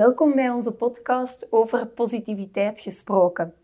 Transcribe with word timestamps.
Welkom 0.00 0.34
bij 0.34 0.50
onze 0.50 0.74
podcast 0.74 1.46
over 1.50 1.86
positiviteit 1.86 2.80
gesproken. 2.80 3.54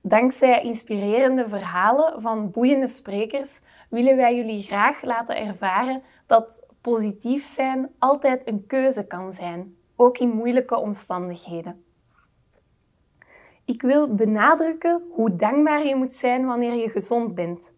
Dankzij 0.00 0.62
inspirerende 0.62 1.48
verhalen 1.48 2.20
van 2.20 2.50
boeiende 2.50 2.86
sprekers 2.86 3.60
willen 3.88 4.16
wij 4.16 4.36
jullie 4.36 4.62
graag 4.62 5.02
laten 5.02 5.36
ervaren 5.36 6.02
dat 6.26 6.62
positief 6.80 7.46
zijn 7.46 7.90
altijd 7.98 8.46
een 8.46 8.66
keuze 8.66 9.06
kan 9.06 9.32
zijn, 9.32 9.76
ook 9.96 10.18
in 10.18 10.28
moeilijke 10.28 10.76
omstandigheden. 10.76 11.84
Ik 13.64 13.82
wil 13.82 14.14
benadrukken 14.14 15.02
hoe 15.10 15.36
dankbaar 15.36 15.86
je 15.86 15.96
moet 15.96 16.12
zijn 16.12 16.46
wanneer 16.46 16.74
je 16.74 16.88
gezond 16.88 17.34
bent. 17.34 17.74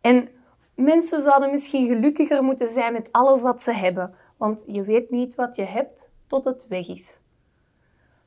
En 0.00 0.28
mensen 0.74 1.22
zouden 1.22 1.50
misschien 1.50 1.86
gelukkiger 1.86 2.42
moeten 2.42 2.70
zijn 2.70 2.92
met 2.92 3.08
alles 3.12 3.42
dat 3.42 3.62
ze 3.62 3.72
hebben, 3.72 4.14
want 4.36 4.64
je 4.66 4.82
weet 4.82 5.10
niet 5.10 5.34
wat 5.34 5.56
je 5.56 5.64
hebt 5.64 6.12
tot 6.26 6.44
het 6.44 6.66
weg 6.68 6.88
is. 6.88 7.22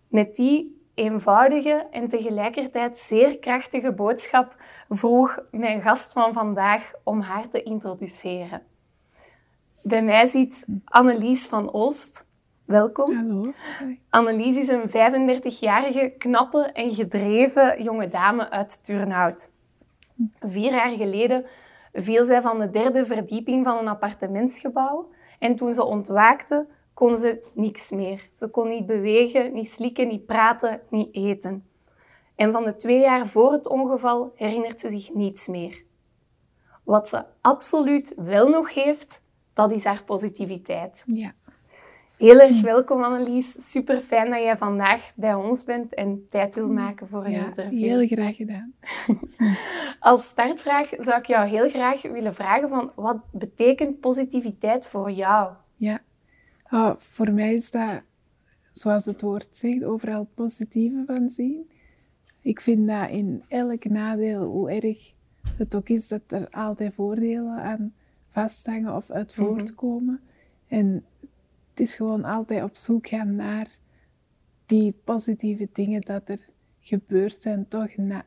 Met 0.08 0.36
die 0.36 0.82
eenvoudige 0.94 1.88
en 1.92 2.10
tegelijkertijd 2.10 2.98
zeer 2.98 3.40
krachtige 3.40 3.92
boodschap 3.92 4.56
vroeg 4.90 5.40
mijn 5.52 5.82
gast 5.82 6.12
van 6.12 6.34
vandaag 6.34 6.92
om 7.04 7.22
haar 7.22 7.50
te 7.50 7.64
introduceren. 7.64 8.62
Bij 9.84 10.04
mij 10.04 10.26
zit 10.26 10.66
Annelies 10.86 11.48
van 11.48 11.74
Oost. 11.74 12.26
Welkom. 12.66 13.16
Hallo. 13.16 13.54
Annelies 14.10 14.58
is 14.58 14.68
een 14.68 14.90
35-jarige, 14.90 16.14
knappe 16.18 16.60
en 16.60 16.96
gedreven 16.96 17.84
jonge 17.84 18.08
dame 18.08 18.50
uit 18.50 18.86
Turnhout. 18.86 19.52
Vier 20.40 20.72
jaar 20.72 20.96
geleden 20.96 21.46
viel 21.94 22.26
zij 22.26 22.42
van 22.42 22.60
de 22.60 22.70
derde 22.70 23.06
verdieping 23.06 23.66
van 23.66 23.78
een 23.78 23.88
appartementsgebouw 23.88 25.10
en 25.40 25.56
toen 25.56 25.74
ze 25.74 25.84
ontwaakte, 25.84 26.68
kon 26.98 27.18
ze 27.18 27.42
niks 27.54 27.90
meer. 27.90 28.30
Ze 28.36 28.48
kon 28.48 28.68
niet 28.68 28.86
bewegen, 28.86 29.54
niet 29.54 29.70
slikken, 29.70 30.08
niet 30.08 30.26
praten, 30.26 30.82
niet 30.90 31.16
eten. 31.16 31.66
En 32.36 32.52
van 32.52 32.64
de 32.64 32.76
twee 32.76 33.00
jaar 33.00 33.28
voor 33.28 33.52
het 33.52 33.68
ongeval 33.68 34.32
herinnert 34.36 34.80
ze 34.80 34.90
zich 34.90 35.14
niets 35.14 35.48
meer. 35.48 35.84
Wat 36.84 37.08
ze 37.08 37.24
absoluut 37.42 38.14
wel 38.16 38.50
nog 38.50 38.74
heeft, 38.74 39.20
dat 39.54 39.72
is 39.72 39.84
haar 39.84 40.04
positiviteit. 40.04 41.04
Ja. 41.06 41.34
Heel 42.18 42.40
erg 42.40 42.62
welkom 42.62 43.04
Annelies. 43.04 43.72
Super 43.72 44.02
fijn 44.02 44.30
dat 44.30 44.40
jij 44.40 44.58
vandaag 44.58 45.12
bij 45.16 45.34
ons 45.34 45.64
bent 45.64 45.94
en 45.94 46.28
tijd 46.30 46.56
wil 46.56 46.68
maken 46.68 47.08
voor 47.08 47.26
een 47.26 47.32
ja, 47.32 47.46
interview. 47.46 47.84
heel 47.84 48.08
graag 48.08 48.36
gedaan. 48.36 48.74
Als 50.00 50.26
startvraag 50.26 50.90
zou 50.98 51.20
ik 51.20 51.26
jou 51.26 51.48
heel 51.48 51.70
graag 51.70 52.02
willen 52.02 52.36
vragen 52.36 52.70
van 52.70 52.92
wat 52.96 53.18
betekent 53.32 54.00
positiviteit 54.00 54.86
voor 54.86 55.12
jou? 55.12 55.54
Ja. 55.76 56.02
Oh, 56.72 56.96
voor 56.98 57.32
mij 57.34 57.56
is 57.56 57.72
dat, 57.72 58.02
zoals 58.72 59.06
het 59.06 59.22
woord 59.22 59.56
zegt, 59.56 59.84
overal 59.84 60.20
het 60.20 60.34
positieve 60.34 61.04
van 61.06 61.30
zien. 61.30 61.70
Ik 62.42 62.62
vind 62.62 62.88
dat 62.88 63.10
in 63.10 63.44
elk 63.48 63.86
nadeel, 63.86 64.44
hoe 64.44 64.72
erg 64.72 65.14
het 65.58 65.76
ook 65.76 65.90
is, 65.90 66.08
dat 66.08 66.22
er 66.28 66.50
altijd 66.50 66.94
voordelen 66.94 67.58
aan 67.62 67.94
vasthangen 68.30 68.96
of 68.96 69.10
uit 69.10 69.38
Mhm. 69.38 69.48
voortkomen. 69.48 70.20
En 70.68 71.06
het 71.70 71.80
is 71.80 71.96
gewoon 71.96 72.24
altijd 72.24 72.64
op 72.64 72.76
zoek 72.76 73.08
gaan 73.08 73.36
naar 73.36 73.68
die 74.66 74.94
positieve 75.04 75.70
dingen 75.74 76.02
dat 76.02 76.30
er 76.30 76.50
gebeurd 76.80 77.42
zijn, 77.42 77.68
toch 77.68 77.96
na, 77.98 78.26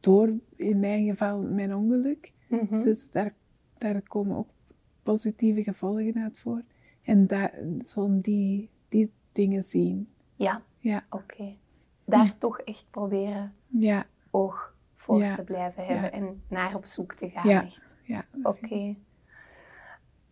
door, 0.00 0.32
in 0.56 0.80
mijn 0.80 1.06
geval, 1.06 1.42
mijn 1.42 1.74
ongeluk. 1.74 2.32
Mhm. 2.48 2.80
Dus 2.80 3.10
daar, 3.10 3.34
daar 3.78 4.00
komen 4.02 4.36
ook 4.36 4.48
positieve 5.02 5.62
gevolgen 5.62 6.16
uit 6.22 6.40
voor. 6.40 6.62
En 7.08 7.26
daar, 7.26 7.54
zo'n 7.78 8.20
die, 8.20 8.70
die 8.88 9.12
dingen 9.32 9.62
zien. 9.62 10.08
Ja, 10.36 10.62
Ja, 10.78 11.04
oké. 11.10 11.54
Daar 12.04 12.34
toch 12.38 12.58
echt 12.60 12.86
proberen 12.90 13.54
ja, 13.66 14.06
oog 14.30 14.74
voor 14.94 15.18
Ja. 15.18 15.34
te 15.34 15.42
blijven 15.42 15.86
hebben 15.86 16.04
Ja. 16.04 16.10
en 16.10 16.42
naar 16.48 16.74
op 16.74 16.84
zoek 16.86 17.12
te 17.14 17.28
gaan. 17.28 17.48
Ja. 17.48 17.62
Echt. 17.64 17.96
ja. 18.02 18.24
Oké. 18.42 18.94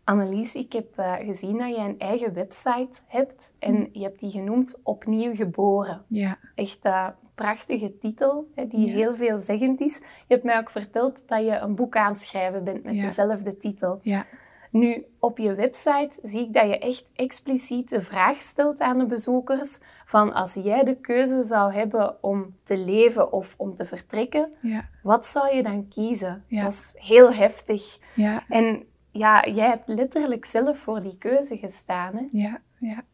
Annelies, 0.04 0.54
ik 0.54 0.72
heb 0.72 0.98
eh, 0.98 1.14
gezien 1.14 1.58
dat 1.58 1.68
je 1.68 1.80
een 1.82 1.98
eigen 1.98 2.32
website 2.32 3.00
hebt 3.06 3.54
en 3.58 3.88
je 3.92 4.02
hebt 4.02 4.20
die 4.20 4.30
genoemd 4.30 4.78
Opnieuw 4.82 5.34
Geboren. 5.34 6.04
Ja, 6.08 6.38
Echt 6.54 6.84
een 6.84 7.12
prachtige 7.34 7.98
titel, 7.98 8.50
hè, 8.54 8.66
die 8.66 8.86
Ja. 8.86 8.92
heel 8.92 9.16
veelzeggend 9.16 9.80
is. 9.80 9.96
Je 9.98 10.04
hebt 10.34 10.44
mij 10.44 10.58
ook 10.58 10.70
verteld 10.70 11.28
dat 11.28 11.40
je 11.44 11.56
een 11.56 11.74
boek 11.74 11.96
aan 11.96 12.12
het 12.12 12.20
schrijven 12.20 12.64
bent 12.64 12.84
met 12.84 12.94
Ja. 12.94 13.02
dezelfde 13.04 13.56
titel. 13.56 13.98
ja, 14.02 14.24
Nu, 14.70 15.06
op 15.18 15.38
je 15.38 15.54
website 15.54 16.18
zie 16.22 16.46
ik 16.46 16.52
dat 16.52 16.68
je 16.68 16.78
echt 16.78 17.10
expliciet 17.14 17.88
de 17.88 18.00
vraag 18.02 18.40
stelt 18.40 18.80
aan 18.80 18.98
de 18.98 19.06
bezoekers 19.06 19.78
van 20.04 20.32
als 20.32 20.54
jij 20.54 20.84
de 20.84 20.96
keuze 20.96 21.42
zou 21.42 21.72
hebben 21.72 22.22
om 22.22 22.54
te 22.62 22.76
leven 22.76 23.32
of 23.32 23.54
om 23.56 23.74
te 23.74 23.84
vertrekken, 23.84 24.48
ja, 24.60 24.88
wat 25.02 25.26
zou 25.26 25.56
je 25.56 25.62
dan 25.62 25.88
kiezen? 25.88 26.44
Ja. 26.46 26.62
Dat 26.62 26.72
is 26.72 26.94
heel 26.96 27.32
heftig. 27.32 27.98
ja, 28.14 28.44
En 28.48 28.84
ja, 29.10 29.46
jij 29.48 29.68
hebt 29.68 29.88
letterlijk 29.88 30.44
zelf 30.44 30.78
voor 30.78 31.02
die 31.02 31.18
keuze 31.18 31.56
gestaan. 31.56 32.16
Hè? 32.16 32.26
ja, 32.32 32.60
ja. 32.78 33.04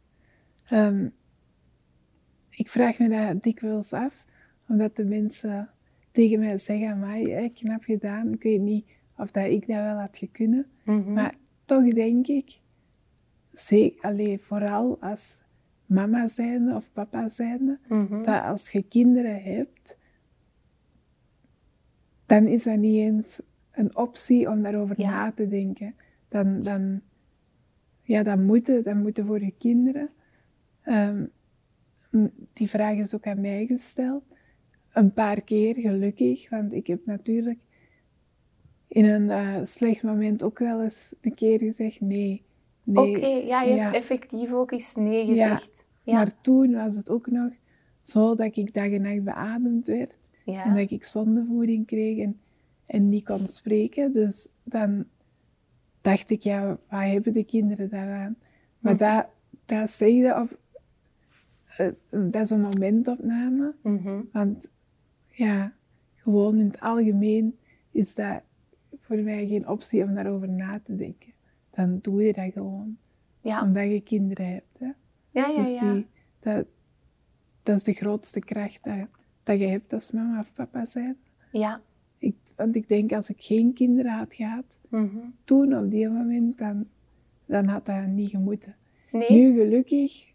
Ehm, 0.64 1.08
ik 2.50 2.70
vraag 2.70 2.98
me 2.98 3.08
dat 3.08 3.42
dikwijls 3.42 3.92
af, 3.92 4.24
omdat 4.68 4.96
de 4.96 5.04
mensen 5.04 5.70
tegen 6.10 6.38
mij 6.38 6.58
zeggen, 6.58 6.98
mij 6.98 7.50
knap 7.54 7.82
gedaan. 7.82 8.32
Ik 8.32 8.42
weet 8.42 8.60
niet 8.60 8.86
of 9.16 9.30
dat 9.30 9.46
ik 9.46 9.66
dat 9.66 9.76
wel 9.76 9.96
had 9.96 10.22
kunnen. 10.32 10.66
Mhm. 10.82 11.12
Maar 11.12 11.34
toch 11.81 11.93
denk 11.94 12.27
ik, 12.27 12.59
zeker, 13.53 14.03
allee, 14.03 14.38
vooral 14.41 14.97
als 15.00 15.37
mama 15.87 16.27
zijnde 16.27 16.75
of 16.75 16.93
papa 16.93 17.28
zijnde, 17.28 17.78
Mhm. 17.88 18.22
dat 18.22 18.43
als 18.43 18.71
je 18.71 18.83
kinderen 18.83 19.43
hebt, 19.43 19.97
dan 22.27 22.47
is 22.47 22.62
dat 22.62 22.78
niet 22.78 22.97
eens 22.97 23.41
een 23.72 23.97
optie 23.97 24.50
om 24.50 24.62
daarover 24.62 25.00
Ja. 25.00 25.10
na 25.10 25.33
te 25.33 25.49
denken. 25.49 25.94
Dan, 26.28 26.60
dan, 26.62 27.00
ja, 28.03 28.22
dan 28.22 28.44
moet 28.44 28.66
het, 28.66 28.84
dan 28.84 29.03
moet 29.03 29.16
het 29.16 29.27
voor 29.27 29.41
je 29.44 29.54
kinderen. 29.59 30.09
Ehm, 30.83 31.25
die 32.53 32.69
vraag 32.69 32.97
is 32.97 33.15
ook 33.15 33.27
aan 33.27 33.41
mij 33.41 33.66
gesteld. 33.66 34.25
Een 34.93 35.12
paar 35.12 35.43
keer 35.43 35.75
gelukkig, 35.75 36.50
want 36.50 36.72
ik 36.72 36.87
heb 36.87 37.06
natuurlijk 37.06 37.59
in 38.92 39.04
een 39.04 39.30
eh, 39.30 39.58
slecht 39.62 40.03
moment 40.03 40.42
ook 40.42 40.58
wel 40.58 40.82
eens 40.82 41.14
een 41.20 41.34
keer 41.34 41.58
gezegd 41.58 42.00
nee. 42.00 42.42
nee. 42.82 43.16
Oké, 43.16 43.26
ja, 43.26 43.62
je 43.62 43.75
Ja. 43.75 43.82
hebt 43.82 43.94
effectief 43.94 44.53
ook 44.53 44.70
eens 44.72 44.94
nee 44.94 45.26
gezegd. 45.26 45.86
Ja, 46.03 46.14
Maar 46.14 46.41
toen 46.41 46.72
was 46.72 46.97
het 46.97 47.10
ook 47.10 47.26
nog 47.30 47.50
zo 48.03 48.34
dat 48.34 48.56
ik 48.56 48.75
dag 48.75 48.91
en 48.91 49.03
nacht 49.03 49.25
beademd 49.25 49.86
werd. 49.86 50.14
En 50.47 50.75
dat 50.75 50.91
ik 50.91 51.04
zondevoeding 51.04 51.86
kreeg 51.86 52.19
en, 52.19 52.41
en 52.86 53.08
niet 53.08 53.25
kon 53.25 53.47
spreken. 53.47 54.12
Dus 54.12 54.48
dan 54.64 55.04
dacht 56.00 56.30
ik, 56.30 56.42
ja, 56.42 56.66
wat 56.88 57.00
hebben 57.03 57.32
de 57.32 57.44
kinderen 57.44 57.88
daaraan? 57.91 58.36
Maar 58.78 58.94
Mhm. 58.94 59.03
dat, 59.14 59.26
dat 59.64 59.91
zeg 59.91 60.09
je 60.09 60.41
op... 60.41 60.59
eh, 61.76 61.88
dat 62.10 62.42
is 62.42 62.50
een 62.50 62.60
momentopname. 62.60 63.74
Mhm. 63.82 64.20
Want 64.32 64.69
ja, 65.26 65.72
gewoon 66.14 66.59
in 66.59 66.66
het 66.66 66.80
algemeen 66.80 67.59
is 67.91 68.14
dat 68.14 68.41
voor 69.14 69.22
mij 69.22 69.46
geen 69.46 69.68
optie 69.68 70.04
om 70.04 70.14
daarover 70.14 70.48
na 70.48 70.80
te 70.84 70.96
denken. 70.96 71.32
Dan 71.70 71.98
doe 72.02 72.22
je 72.22 72.32
dat 72.32 72.52
gewoon. 72.52 72.96
ja. 73.40 73.62
Omdat 73.62 73.84
je 73.84 74.00
kinderen 74.00 74.46
hebt. 74.46 74.78
Hè? 74.78 74.86
ja, 75.30 75.46
ja, 75.48 75.56
Dus 75.56 75.72
ja. 75.72 75.92
die, 75.92 76.06
dat, 76.40 76.66
dat 77.62 77.76
is 77.76 77.82
de 77.82 77.92
grootste 77.92 78.40
kracht 78.40 78.84
dat, 78.84 79.06
dat 79.42 79.58
je 79.58 79.66
hebt 79.66 79.92
als 79.92 80.10
mama 80.10 80.40
of 80.40 80.52
papa 80.52 80.84
zijn. 80.84 81.16
ja. 81.52 81.80
Ik, 82.18 82.34
want 82.56 82.74
ik 82.74 82.88
denk, 82.88 83.12
als 83.12 83.30
ik 83.30 83.42
geen 83.42 83.72
kinderen 83.72 84.12
had 84.12 84.34
gehad, 84.34 84.78
Mhm. 84.88 85.16
toen 85.44 85.76
op 85.78 85.90
die 85.90 86.08
moment, 86.08 86.58
dan, 86.58 86.86
dan 87.47 87.66
had 87.66 87.86
dat 87.86 88.06
niet 88.06 88.30
gemoeten. 88.30 88.76
Nee? 89.12 89.30
Nu 89.30 89.53
gelukkig, 89.58 90.32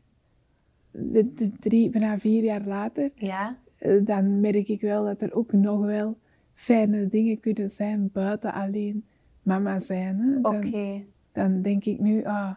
de, 0.92 1.34
de 1.34 1.52
drie, 1.60 1.90
bijna 1.90 2.20
vier 2.20 2.44
jaar 2.44 2.66
later, 2.66 3.12
Ja, 3.16 3.58
eh, 3.78 4.06
dan 4.06 4.40
merk 4.40 4.68
ik 4.68 4.82
wel 4.82 5.04
dat 5.06 5.22
er 5.22 5.34
ook 5.34 5.52
nog 5.52 5.86
wel 5.86 6.18
fijne 6.58 7.08
dingen 7.08 7.40
kunnen 7.40 7.70
zijn 7.70 8.10
buiten 8.14 8.54
alleen 8.54 9.06
mama 9.42 9.80
zijn. 9.80 10.20
Hè. 10.20 10.42
Dan, 10.42 11.04
dan 11.32 11.62
denk 11.62 11.86
ik 11.86 12.00
nu, 12.00 12.24
ah, 12.26 12.52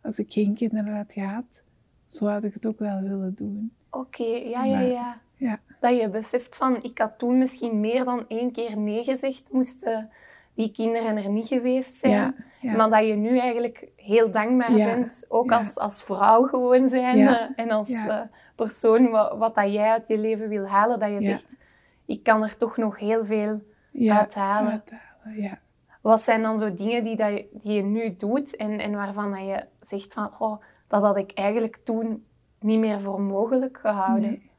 als 0.00 0.18
ik 0.18 0.32
geen 0.32 0.54
kinderen 0.54 0.96
had 0.96 1.12
gehad, 1.12 1.62
zo 2.04 2.26
had 2.26 2.44
ik 2.44 2.54
het 2.54 2.66
ook 2.66 2.78
wel 2.78 3.00
willen 3.00 3.34
doen. 3.34 3.72
Oké, 3.90 4.24
ja, 4.24 4.64
ja, 4.64 4.80
ja. 4.80 5.20
Ja, 5.36 5.60
Dat 5.80 6.00
je 6.00 6.08
beseft 6.08 6.56
van, 6.56 6.82
ik 6.82 6.98
had 6.98 7.18
toen 7.18 7.38
misschien 7.38 7.80
meer 7.80 8.04
dan 8.04 8.24
één 8.28 8.52
keer 8.52 8.78
nee 8.78 9.04
gezegd, 9.04 9.42
moesten 9.50 10.10
die 10.54 10.72
kinderen 10.72 11.16
er 11.16 11.28
niet 11.28 11.46
geweest 11.46 11.94
zijn. 11.94 12.12
ja, 12.12 12.34
ja. 12.60 12.76
Maar 12.76 12.90
dat 12.90 13.06
je 13.06 13.14
nu 13.14 13.38
eigenlijk 13.38 13.88
heel 13.96 14.30
dankbaar 14.30 14.72
bent, 14.72 15.24
ook 15.28 15.52
als, 15.52 15.78
als 15.78 16.02
vrouw 16.02 16.42
gewoon 16.42 16.88
zijn 16.88 17.18
Ja, 17.18 17.52
en 17.56 17.70
als 17.70 17.90
eh, 17.90 18.20
persoon 18.56 19.10
wat, 19.10 19.38
wat 19.38 19.54
dat 19.54 19.72
jij 19.72 19.90
uit 19.90 20.04
je 20.08 20.18
leven 20.18 20.48
wil 20.48 20.66
halen, 20.66 20.98
dat 20.98 21.10
je 21.10 21.22
zegt, 21.24 21.56
ik 22.12 22.22
kan 22.22 22.42
er 22.42 22.56
toch 22.56 22.76
nog 22.76 22.98
heel 22.98 23.24
veel 23.24 23.62
ja, 23.90 24.18
uithalen. 24.18 24.70
uithalen, 24.70 25.40
ja. 25.40 25.58
Wat 26.00 26.22
zijn 26.22 26.42
dan 26.42 26.58
zo 26.58 26.74
dingen 26.74 27.04
die, 27.04 27.16
dat 27.16 27.30
je, 27.30 27.48
die 27.52 27.72
je 27.72 27.82
nu 27.82 28.16
doet 28.16 28.56
en, 28.56 28.78
en 28.78 28.92
waarvan 28.92 29.30
dat 29.30 29.40
je 29.40 29.64
zegt 29.80 30.12
van, 30.12 30.28
goh, 30.30 30.62
dat 30.88 31.02
had 31.02 31.16
ik 31.16 31.32
eigenlijk 31.32 31.76
toen 31.84 32.24
niet 32.60 32.78
meer 32.78 33.00
voor 33.00 33.20
mogelijk 33.20 33.78
gehouden. 33.78 34.28
Nee. 34.30 34.50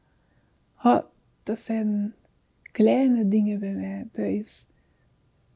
Oh, 0.83 0.99
dat 1.43 1.59
zijn 1.59 2.13
kleine 2.71 3.27
dingen 3.27 3.59
bij 3.59 3.73
mij. 3.73 4.07
Dat 4.11 4.25
is 4.25 4.65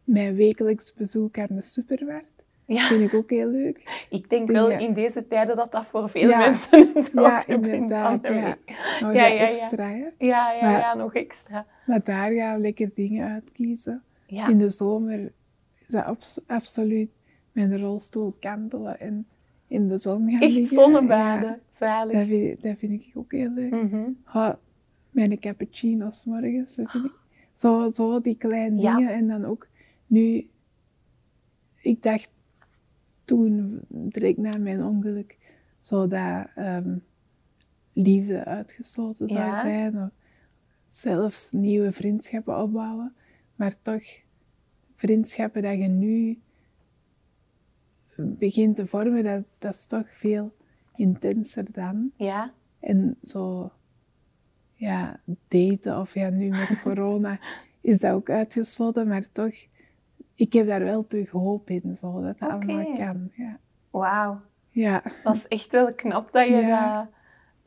mijn 0.03 0.35
wekelijks 0.35 0.93
bezoek 0.93 1.39
aan 1.39 1.55
de 1.55 1.61
supermarkt. 1.61 2.36
Dat 2.67 2.77
Ja, 2.77 2.87
vind 2.87 3.01
ik 3.03 3.13
ook 3.13 3.29
heel 3.29 3.47
leuk. 3.49 4.05
ik 4.09 4.29
denk 4.29 4.47
Dingen. 4.47 4.67
wel 4.67 4.79
in 4.79 4.93
deze 4.93 5.27
tijden 5.27 5.55
dat 5.55 5.71
dat 5.71 5.85
voor 5.85 6.09
veel 6.09 6.29
Ja. 6.29 6.37
mensen 6.39 6.91
het 6.93 7.11
Ja, 7.13 7.47
inderdaad. 7.47 8.23
Ja. 8.23 8.57
Nou, 9.01 9.13
Ja, 9.15 9.25
ja, 9.27 9.47
extra, 9.47 9.87
hè. 9.89 10.05
Ja, 10.17 10.51
ja, 10.51 10.61
Maar- 10.61 10.79
ja, 10.79 10.95
nog 10.95 11.13
extra. 11.13 11.65
Maar 11.85 12.03
daar 12.03 12.31
gaan 12.31 12.55
we 12.55 12.61
lekker 12.61 12.91
dingen 12.95 13.27
uitkiezen. 13.31 14.03
In 14.27 14.57
de 14.57 14.69
zomer 14.69 15.19
is 15.85 15.87
dat 15.87 16.03
abs- 16.03 16.39
absoluut 16.47 17.09
met 17.51 17.71
een 17.71 17.79
rolstoel 17.81 18.35
kantelen 18.39 18.99
en 18.99 19.27
in 19.67 19.87
de 19.87 19.97
zon 19.97 20.29
gaan 20.29 20.41
echt 20.41 20.51
liggen. 20.53 20.77
zonnebaden. 20.77 21.59
Zalig. 21.69 22.17
dat, 22.17 22.27
vind, 22.27 22.61
dat 22.63 22.75
vind 22.77 22.91
ik 22.91 23.11
ook 23.17 23.31
heel 23.31 23.49
leuk. 23.49 23.73
Oh, 24.33 24.49
mijn 25.11 25.39
cappuccino's 25.39 26.23
morgens, 26.25 26.75
dat 26.75 26.91
vind 26.91 27.05
ik... 27.05 27.11
Zo, 27.53 27.89
zo 27.89 28.21
die 28.21 28.37
kleine 28.37 28.75
dingen. 28.81 29.13
En 29.13 29.27
dan 29.27 29.45
ook 29.45 29.67
nu... 30.07 30.47
Ik 31.81 32.03
dacht 32.03 32.29
toen, 33.27 33.79
direct 33.89 34.37
na 34.37 34.57
mijn 34.57 34.83
ongeluk, 34.83 35.37
zo 35.79 36.07
dat 36.07 36.47
ehm, 36.55 36.95
liefde 37.93 38.45
uitgesloten 38.45 39.27
zou 39.27 39.39
Ja. 39.45 39.53
zijn. 39.61 40.01
Of 40.01 40.09
zelfs 40.85 41.51
nieuwe 41.51 41.91
vriendschappen 41.91 42.61
opbouwen. 42.61 43.15
Maar 43.55 43.75
toch, 43.81 44.03
vriendschappen 44.95 45.61
dat 45.61 45.77
je 45.77 45.87
nu 45.87 46.39
begint 48.15 48.75
te 48.75 48.87
vormen, 48.87 49.23
dat, 49.23 49.43
dat 49.57 49.73
is 49.75 49.85
toch 49.85 50.07
veel 50.13 50.55
intenser 50.95 51.65
dan. 51.71 52.11
Ja, 52.15 52.53
En 52.79 53.17
zo, 53.23 53.71
ja, 54.73 55.19
daten 55.47 55.99
of 55.99 56.13
ja, 56.13 56.29
nu 56.29 56.49
met 56.49 56.81
corona 56.83 57.39
is 57.81 57.99
dat 57.99 58.13
ook 58.13 58.29
uitgesloten, 58.29 59.07
maar 59.07 59.31
toch, 59.31 59.53
ik 60.37 60.53
heb 60.53 60.67
daar 60.67 60.83
wel 60.83 61.07
terug 61.07 61.29
hoop 61.29 61.69
in, 61.69 61.95
zo, 61.95 62.21
dat 62.21 62.39
dat 62.39 62.55
Oké. 62.55 62.65
allemaal 62.65 62.95
kan. 62.95 63.29
Ja, 63.35 63.59
wauw. 63.89 64.41
ja. 64.69 65.01
Dat 65.23 65.35
is 65.35 65.47
echt 65.47 65.71
wel 65.71 65.93
knap 65.93 66.31
dat 66.31 66.47
je 66.47 66.53
Ja. 66.55 66.97
dat 66.99 67.07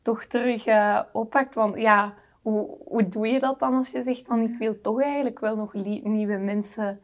toch 0.01 0.25
terug 0.25 0.65
eh, 0.65 1.01
oppakt. 1.13 1.55
Want 1.55 1.77
ja, 1.77 2.13
hoe, 2.41 2.77
hoe 2.85 3.09
doe 3.09 3.27
je 3.27 3.39
dat 3.39 3.59
dan 3.59 3.73
als 3.73 3.91
je 3.91 4.03
zegt 4.03 4.25
van 4.25 4.41
ik 4.41 4.57
wil 4.57 4.81
toch 4.81 5.01
eigenlijk 5.01 5.39
wel 5.39 5.55
nog 5.55 5.73
nieuwe 6.03 6.37
mensen 6.37 6.99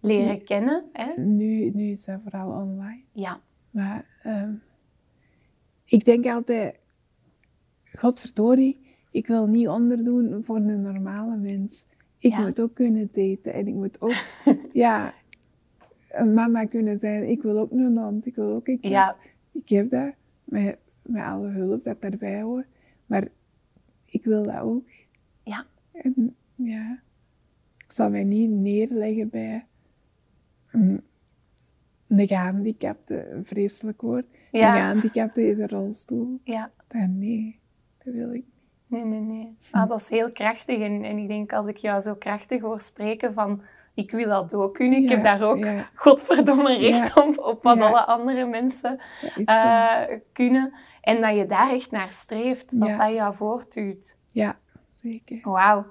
leren 0.00 0.44
kennen? 0.44 0.84
Hè? 0.92 1.22
Nu, 1.22 1.70
nu 1.70 1.90
is 1.90 2.04
dat 2.04 2.20
vooral 2.22 2.50
online. 2.50 3.02
Ja, 3.12 3.40
Maar 3.70 4.04
ehm, 4.22 4.52
ik 5.84 6.04
denk 6.04 6.26
altijd, 6.26 6.76
godverdorie, 7.94 8.96
ik 9.10 9.26
wil 9.26 9.46
niet 9.46 9.68
onderdoen 9.68 10.44
voor 10.44 10.56
een 10.56 10.82
normale 10.82 11.36
mens. 11.36 11.86
Ik 12.24 12.30
Ja. 12.30 12.40
moet 12.40 12.60
ook 12.60 12.74
kunnen 12.74 13.08
daten 13.12 13.52
en 13.52 13.66
ik 13.66 13.74
moet 13.74 14.00
ook, 14.00 14.14
ja, 14.72 15.14
een 16.08 16.34
mama 16.34 16.64
kunnen 16.64 16.98
zijn. 16.98 17.28
Ik 17.28 17.42
wil 17.42 17.58
ook 17.58 17.70
een 17.70 17.96
hond, 17.98 18.26
ik 18.26 18.34
wil 18.34 18.52
ook 18.54 18.68
een 18.68 18.80
kat. 18.80 18.90
ja, 18.90 19.16
Ik 19.52 19.68
heb 19.68 19.90
dat, 19.90 20.12
met, 20.44 20.78
met 21.02 21.22
alle 21.22 21.48
hulp 21.48 21.84
dat 21.84 22.00
daarbij 22.00 22.42
hoort. 22.42 22.66
Maar 23.06 23.28
ik 24.04 24.24
wil 24.24 24.42
dat 24.42 24.58
ook. 24.60 24.88
Ja. 25.42 25.66
En 25.92 26.36
ja, 26.54 27.02
ik 27.76 27.92
zal 27.92 28.10
mij 28.10 28.24
niet 28.24 28.50
neerleggen 28.50 29.28
bij 29.28 29.66
een, 30.70 31.02
een 32.08 32.26
gehandicapte, 32.28 33.30
een 33.30 33.44
vreselijk 33.46 34.00
woord. 34.00 34.24
Een 34.52 34.60
ja, 34.60 34.72
gehandicapte 34.74 35.46
in 35.48 35.56
de 35.56 35.66
rolstoel. 35.66 36.40
ja. 36.44 36.72
Nee, 37.08 37.58
dat 38.04 38.14
wil 38.14 38.28
ik 38.28 38.32
niet. 38.34 38.53
Nee, 38.94 39.04
nee, 39.04 39.20
nee. 39.20 39.56
Ah, 39.72 39.88
dat 39.88 40.00
is 40.00 40.10
heel 40.10 40.32
krachtig. 40.32 40.78
En, 40.80 41.04
en 41.04 41.18
ik 41.18 41.28
denk 41.28 41.52
als 41.52 41.66
ik 41.66 41.76
jou 41.76 42.00
zo 42.00 42.14
krachtig 42.14 42.60
hoor 42.60 42.80
spreken 42.80 43.32
van 43.34 43.62
ik 43.94 44.10
wil 44.10 44.28
dat 44.28 44.54
ook 44.54 44.74
kunnen. 44.74 45.02
Ik 45.02 45.08
Ja, 45.08 45.14
heb 45.14 45.24
daar 45.24 45.48
ook 45.48 45.58
ja. 45.58 45.88
godverdomme 45.94 46.76
recht 46.76 47.16
op, 47.16 47.38
op 47.38 47.62
wat 47.62 47.80
alle 47.80 48.04
andere 48.04 48.44
mensen 48.46 49.00
zo. 49.34 49.42
eh, 49.44 50.00
kunnen. 50.32 50.74
En 51.00 51.20
dat 51.20 51.36
je 51.36 51.46
daar 51.46 51.72
echt 51.72 51.90
naar 51.90 52.12
streeft. 52.12 52.80
Dat 52.80 52.98
dat 52.98 53.12
jou 53.12 53.34
voortduwt. 53.34 54.16
ja, 54.30 54.58
zeker. 54.90 55.38
Wauw. 55.42 55.86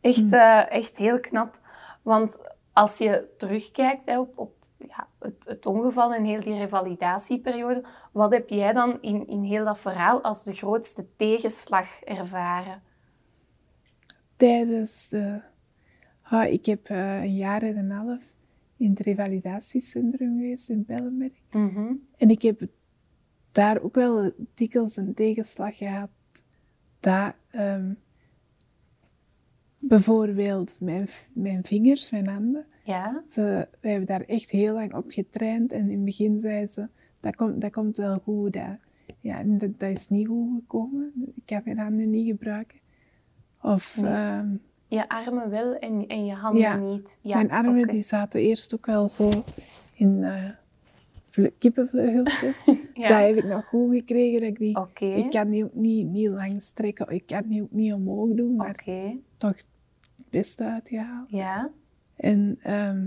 Echt, 0.00 0.20
Hm. 0.30 0.34
eh, 0.34 0.70
echt 0.72 0.96
heel 0.98 1.20
knap. 1.20 1.58
Want 2.02 2.40
als 2.72 2.98
je 2.98 3.34
terugkijkt 3.38 4.06
hè, 4.06 4.18
op, 4.18 4.38
op 4.38 4.52
ja, 4.88 5.08
het, 5.18 5.44
het 5.48 5.66
ongeval 5.66 6.14
en 6.14 6.24
heel 6.24 6.40
die 6.40 6.58
revalidatieperiode, 6.58 7.84
wat 8.12 8.32
heb 8.32 8.48
jij 8.48 8.72
dan 8.72 8.98
in, 9.00 9.26
in 9.26 9.42
heel 9.42 9.64
dat 9.64 9.78
verhaal 9.78 10.20
als 10.22 10.44
de 10.44 10.52
grootste 10.52 11.06
tegenslag 11.16 12.00
ervaren? 12.02 12.82
Tijdens 14.36 15.08
de... 15.08 15.40
Ah, 16.22 16.52
ik 16.52 16.66
heb 16.66 16.88
eh, 16.88 17.22
een 17.22 17.36
jaar 17.36 17.62
en 17.62 17.76
een 17.76 17.90
half 17.90 18.32
in 18.76 18.90
het 18.90 19.00
revalidatiecentrum 19.00 20.38
geweest 20.38 20.68
in 20.68 20.84
Bellenberg. 20.86 21.32
Mhm. 21.50 21.92
En 22.16 22.28
ik 22.28 22.42
heb 22.42 22.60
daar 23.52 23.82
ook 23.82 23.94
wel 23.94 24.32
dikwijls 24.54 24.96
een 24.96 25.14
tegenslag 25.14 25.76
gehad. 25.76 26.10
Dat 27.00 27.34
ehm, 27.50 27.92
bijvoorbeeld 29.78 30.76
mijn, 30.78 31.08
mijn 31.32 31.64
vingers, 31.64 32.10
mijn 32.10 32.26
handen, 32.26 32.66
Ja, 32.90 33.22
ze, 33.28 33.68
wij 33.80 33.90
hebben 33.90 34.08
daar 34.08 34.20
echt 34.26 34.50
heel 34.50 34.74
lang 34.74 34.94
op 34.94 35.04
getraind. 35.10 35.72
En 35.72 35.80
in 35.90 35.96
het 35.96 36.04
begin 36.04 36.38
zei 36.38 36.66
ze, 36.66 36.88
dat 37.20 37.36
komt, 37.36 37.60
dat 37.60 37.72
komt 37.72 37.96
wel 37.96 38.18
goed. 38.18 38.52
Dat, 38.52 38.76
ja, 39.20 39.42
dat, 39.44 39.78
dat 39.78 39.90
is 39.90 40.08
niet 40.08 40.26
goed 40.26 40.60
gekomen. 40.60 41.12
Ik 41.44 41.48
heb 41.50 41.64
mijn 41.64 41.78
handen 41.78 42.10
niet 42.10 42.26
gebruiken. 42.26 42.78
Of 43.62 43.96
Nee. 44.00 44.12
ehm, 44.12 44.48
je 44.86 45.08
armen 45.08 45.50
wel 45.50 45.74
en, 45.74 46.06
en 46.06 46.24
je 46.24 46.32
handen 46.34 46.60
Ja. 46.62 46.76
niet. 46.76 47.18
Ja, 47.20 47.34
mijn 47.36 47.50
armen 47.50 47.86
die 47.88 48.02
zaten 48.02 48.40
eerst 48.40 48.74
ook 48.74 48.86
wel 48.86 49.08
zo 49.08 49.30
in 49.94 50.24
eh, 50.24 50.44
vle- 51.30 51.52
kippenvleugeltjes. 51.58 52.62
Ja. 52.94 53.08
Dat 53.08 53.26
heb 53.26 53.36
ik 53.36 53.44
nog 53.44 53.64
goed 53.64 53.94
gekregen. 53.94 54.40
Dat 54.40 54.48
ik 54.48 54.58
die 54.58 54.78
Ik 55.16 55.30
kan 55.30 55.50
die 55.50 55.64
ook 55.64 55.74
niet, 55.74 56.06
niet 56.06 56.28
lang 56.28 56.62
strekken, 56.62 57.08
ik 57.08 57.26
kan 57.26 57.42
die 57.46 57.62
ook 57.62 57.70
niet 57.72 57.92
omhoog 57.92 58.34
doen, 58.34 58.56
maar 58.56 58.84
toch 59.36 59.56
het 59.56 59.66
beste 60.30 60.64
uitgehaald. 60.64 61.30
Ja, 61.30 61.70
En 62.20 62.58
ehm, 62.62 63.04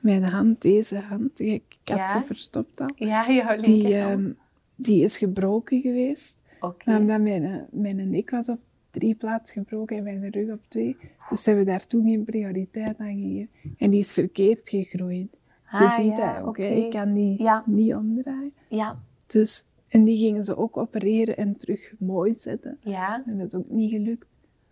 mijn 0.00 0.22
hand, 0.22 0.62
deze 0.62 0.98
hand, 0.98 1.40
ik, 1.40 1.62
had 1.84 1.96
Ja. 1.96 2.20
ze 2.20 2.26
verstopt 2.26 2.80
al, 2.80 2.88
ja 2.96 3.30
jouw 3.32 3.60
die, 3.60 3.94
ehm, 3.94 4.32
die 4.74 5.02
is 5.04 5.16
gebroken 5.18 5.80
geweest. 5.80 6.38
Oké. 6.60 6.90
Maar 6.90 7.00
omdat 7.00 7.20
mijn, 7.20 7.44
eh, 7.44 7.56
mijn 7.70 8.10
nek 8.10 8.30
was 8.30 8.48
op 8.48 8.58
drie 8.90 9.14
plaatsen 9.14 9.54
gebroken 9.62 9.96
en 9.96 10.02
mijn 10.02 10.30
rug 10.30 10.50
op 10.52 10.60
twee. 10.68 10.96
Dus 11.28 11.44
hebben 11.46 11.64
we 11.64 11.70
daar 11.70 11.86
toen 11.86 12.04
geen 12.04 12.24
prioriteit 12.24 12.98
aan 12.98 13.14
gegeven. 13.20 13.48
En 13.78 13.90
die 13.90 14.00
is 14.00 14.12
verkeerd 14.12 14.68
gegroeid. 14.68 15.28
je 15.70 15.76
Ah, 15.76 15.94
ziet 15.94 16.16
ja, 16.16 16.38
dat 16.38 16.46
ook, 16.48 16.56
hè. 16.58 16.64
ik 16.68 16.90
kan 16.90 17.14
die 17.14 17.42
Ja. 17.42 17.62
niet 17.66 17.94
omdraaien. 17.94 18.52
Ja, 18.68 18.98
Dus, 19.26 19.64
en 19.88 20.04
die 20.04 20.18
gingen 20.18 20.44
ze 20.44 20.56
ook 20.56 20.76
opereren 20.76 21.36
en 21.36 21.56
terug 21.56 21.92
mooi 21.98 22.34
zetten. 22.34 22.78
ja. 22.82 23.22
En 23.26 23.38
dat 23.38 23.46
is 23.52 23.58
ook 23.58 23.68
niet 23.70 23.90
gelukt. 23.90 24.26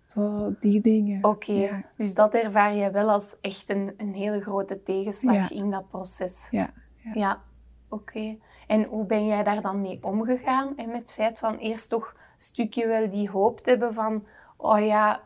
Zo, 0.08 0.54
die 0.60 0.80
dingen. 0.80 1.24
Oké, 1.24 1.52
Ja, 1.52 1.82
dus 1.96 2.14
dat 2.14 2.34
ervaar 2.34 2.74
je 2.74 2.90
wel 2.90 3.10
als 3.10 3.36
echt 3.40 3.70
een, 3.70 3.94
een 3.96 4.14
hele 4.14 4.40
grote 4.40 4.82
tegenslag 4.82 5.34
Ja. 5.34 5.50
in 5.50 5.70
dat 5.70 5.88
proces. 5.88 6.48
ja, 6.50 6.70
ja. 6.96 7.10
Ja, 7.14 7.40
oké. 7.88 8.36
En 8.66 8.84
hoe 8.84 9.06
ben 9.06 9.26
jij 9.26 9.44
daar 9.44 9.62
dan 9.62 9.80
mee 9.80 9.98
omgegaan? 10.02 10.76
En 10.76 10.88
met 10.88 10.98
het 11.00 11.12
feit 11.12 11.38
van 11.38 11.56
eerst 11.56 11.90
toch 11.90 12.12
een 12.16 12.42
stukje 12.42 12.86
wel 12.86 13.10
die 13.10 13.30
hoop 13.30 13.60
te 13.60 13.70
hebben 13.70 13.94
van, 13.94 14.26
oh 14.56 14.86
ja, 14.86 15.22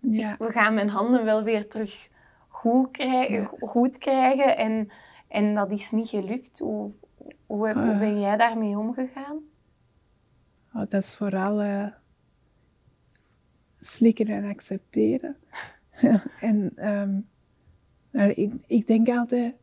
ja. 0.00 0.36
we 0.38 0.52
gaan 0.52 0.74
mijn 0.74 0.88
handen 0.88 1.24
wel 1.24 1.42
weer 1.42 1.68
terug 1.68 2.08
goed 2.48 2.90
krijgen. 2.90 3.48
Goed 3.60 3.98
krijgen 3.98 4.56
en, 4.56 4.90
en 5.28 5.54
dat 5.54 5.70
is 5.70 5.90
niet 5.90 6.08
gelukt. 6.08 6.58
Hoe, 6.58 6.92
hoe, 7.46 7.72
hoe 7.72 7.74
Ah. 7.92 7.98
ben 7.98 8.20
jij 8.20 8.36
daarmee 8.36 8.78
omgegaan? 8.78 9.36
Oh, 10.74 10.80
dat 10.88 11.02
is 11.02 11.16
vooral 11.16 11.60
eh, 11.60 11.86
slikken 13.78 14.26
en 14.26 14.44
accepteren. 14.44 15.36
en 16.40 16.72
ehm, 16.76 17.20
ik, 18.28 18.52
ik 18.66 18.86
denk 18.86 19.08
altijd, 19.08 19.54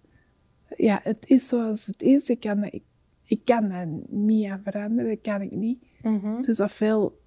ja, 0.77 0.99
het 1.03 1.29
is 1.29 1.47
zoals 1.47 1.85
het 1.85 2.01
is. 2.01 2.29
Ik 2.29 2.39
kan, 2.39 2.63
ik, 2.63 2.83
ik 3.23 3.41
kan 3.45 3.69
daar 3.69 3.87
niet 4.07 4.49
aan 4.49 4.61
veranderen, 4.63 5.09
dat 5.11 5.21
kan 5.21 5.41
ik 5.41 5.55
niet. 5.55 5.83
Mhm. 6.01 6.41
Dus 6.41 6.59
ofwel, 6.59 7.21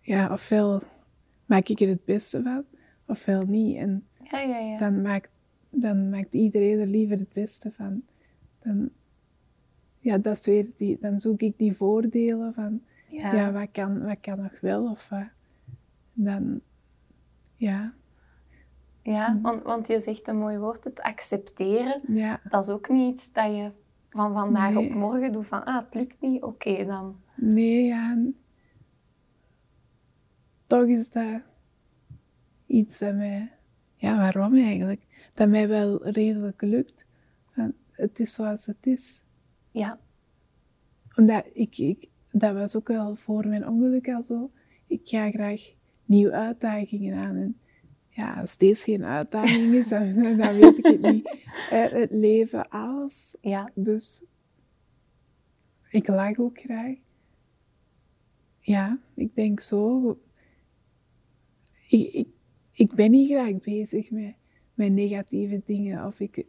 ja, 0.00 0.32
ofwel 0.32 0.82
maak 1.46 1.68
ik 1.68 1.80
er 1.80 1.88
het 1.88 2.04
beste 2.04 2.42
van, 2.42 2.64
ofwel 3.06 3.42
niet. 3.42 3.76
En 3.76 4.06
Ja, 4.30 4.40
ja, 4.40 4.58
ja. 4.58 4.78
dan 4.78 5.02
maakt, 5.02 5.30
dan 5.70 6.10
maakt 6.10 6.34
iedereen 6.34 6.78
er 6.78 6.86
liever 6.86 7.18
het 7.18 7.32
beste 7.32 7.72
van. 7.72 8.02
Dan, 8.62 8.90
ja, 9.98 10.18
dat 10.18 10.38
is 10.38 10.46
weer 10.46 10.70
die, 10.76 10.98
dan 11.00 11.18
zoek 11.18 11.40
ik 11.40 11.58
die 11.58 11.76
voordelen 11.76 12.54
van, 12.54 12.82
Ja. 13.14 13.32
ja, 13.34 13.52
wat, 13.52 13.68
kan, 13.72 14.04
wat 14.04 14.20
kan 14.20 14.42
nog 14.42 14.60
wel 14.60 14.90
of 14.90 15.08
wat. 15.08 15.26
Dan, 16.12 16.60
ja, 17.56 17.92
Ja, 19.02 19.28
Mhm. 19.32 19.40
want, 19.42 19.62
want 19.62 19.86
je 19.88 20.00
zegt 20.00 20.28
een 20.28 20.36
mooi 20.38 20.58
woord, 20.58 20.84
het 20.84 21.00
accepteren. 21.00 22.00
ja, 22.08 22.40
Dat 22.48 22.64
is 22.64 22.70
ook 22.72 22.88
niet 22.88 23.14
iets 23.14 23.32
dat 23.32 23.46
je 23.56 23.70
van 24.10 24.32
vandaag 24.32 24.72
Nee. 24.72 24.88
op 24.88 24.94
morgen 24.94 25.32
doet 25.32 25.46
van, 25.46 25.64
ah, 25.64 25.84
het 25.84 25.94
lukt 25.94 26.20
niet, 26.20 26.42
oké 26.42 26.84
dan. 26.84 27.20
Nee, 27.36 27.84
ja. 27.84 28.18
Toch 30.66 30.86
is 30.86 31.10
dat 31.10 31.40
iets 32.66 32.98
dat 32.98 33.14
mij... 33.14 33.52
Ja, 33.96 34.16
waarom 34.16 34.54
eigenlijk? 34.56 35.30
Dat 35.34 35.48
mij 35.48 35.68
wel 35.68 36.06
redelijk 36.08 36.62
lukt. 36.62 37.06
Het 37.90 38.18
is 38.18 38.32
zoals 38.32 38.66
het 38.66 38.86
is. 38.86 39.22
Ja, 39.70 39.98
Omdat 41.16 41.44
ik, 41.52 41.78
ik... 41.78 42.08
Dat 42.36 42.54
was 42.54 42.76
ook 42.76 42.88
wel 42.88 43.16
voor 43.16 43.48
mijn 43.48 43.68
ongeluk 43.68 44.08
al 44.08 44.22
zo. 44.22 44.50
Ik 44.86 45.00
ga 45.04 45.30
graag 45.30 45.72
nieuwe 46.04 46.32
uitdagingen 46.32 47.16
aan. 47.16 47.36
En 47.36 47.58
ja, 48.08 48.40
als 48.40 48.56
deze 48.56 48.84
geen 48.84 49.04
uitdaging 49.04 49.74
is, 49.74 49.88
dan, 49.88 50.14
dan 50.36 50.58
weet 50.58 50.78
ik 50.78 50.86
het 50.86 51.00
niet. 51.00 51.36
Het 51.70 52.10
leven, 52.10 52.68
alles. 52.68 53.36
ja, 53.40 53.70
Dus 53.74 54.22
ik 55.90 56.08
lach 56.08 56.38
ook 56.38 56.58
graag. 56.60 56.96
Ja, 58.58 58.98
ik 59.14 59.34
denk 59.34 59.60
zo. 59.60 60.08
Ik, 61.88 62.12
ik, 62.12 62.28
ik 62.72 62.92
ben 62.92 63.10
niet 63.10 63.30
graag 63.30 63.60
bezig 63.60 64.10
met, 64.10 64.34
met 64.74 64.92
negatieve 64.92 65.62
dingen. 65.64 66.06
Of 66.06 66.20
ik, 66.20 66.44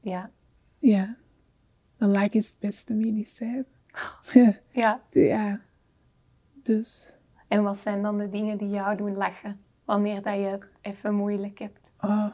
ja, 0.00 0.30
ja, 0.78 1.16
een 1.96 2.08
lach 2.08 2.30
is 2.30 2.46
het 2.46 2.58
beste 2.58 2.94
medicijn. 2.94 3.66
Ja. 4.72 5.00
ja, 5.10 5.60
dus, 6.62 7.08
En 7.48 7.62
wat 7.62 7.78
zijn 7.78 8.02
dan 8.02 8.18
de 8.18 8.30
dingen 8.30 8.58
die 8.58 8.68
jou 8.68 8.96
doen 8.96 9.14
lachen? 9.16 9.58
Wanneer 9.84 10.22
dat 10.22 10.34
je 10.36 10.40
het 10.44 10.64
even 10.80 11.14
moeilijk 11.14 11.58
hebt. 11.58 11.90
oh, 12.00 12.26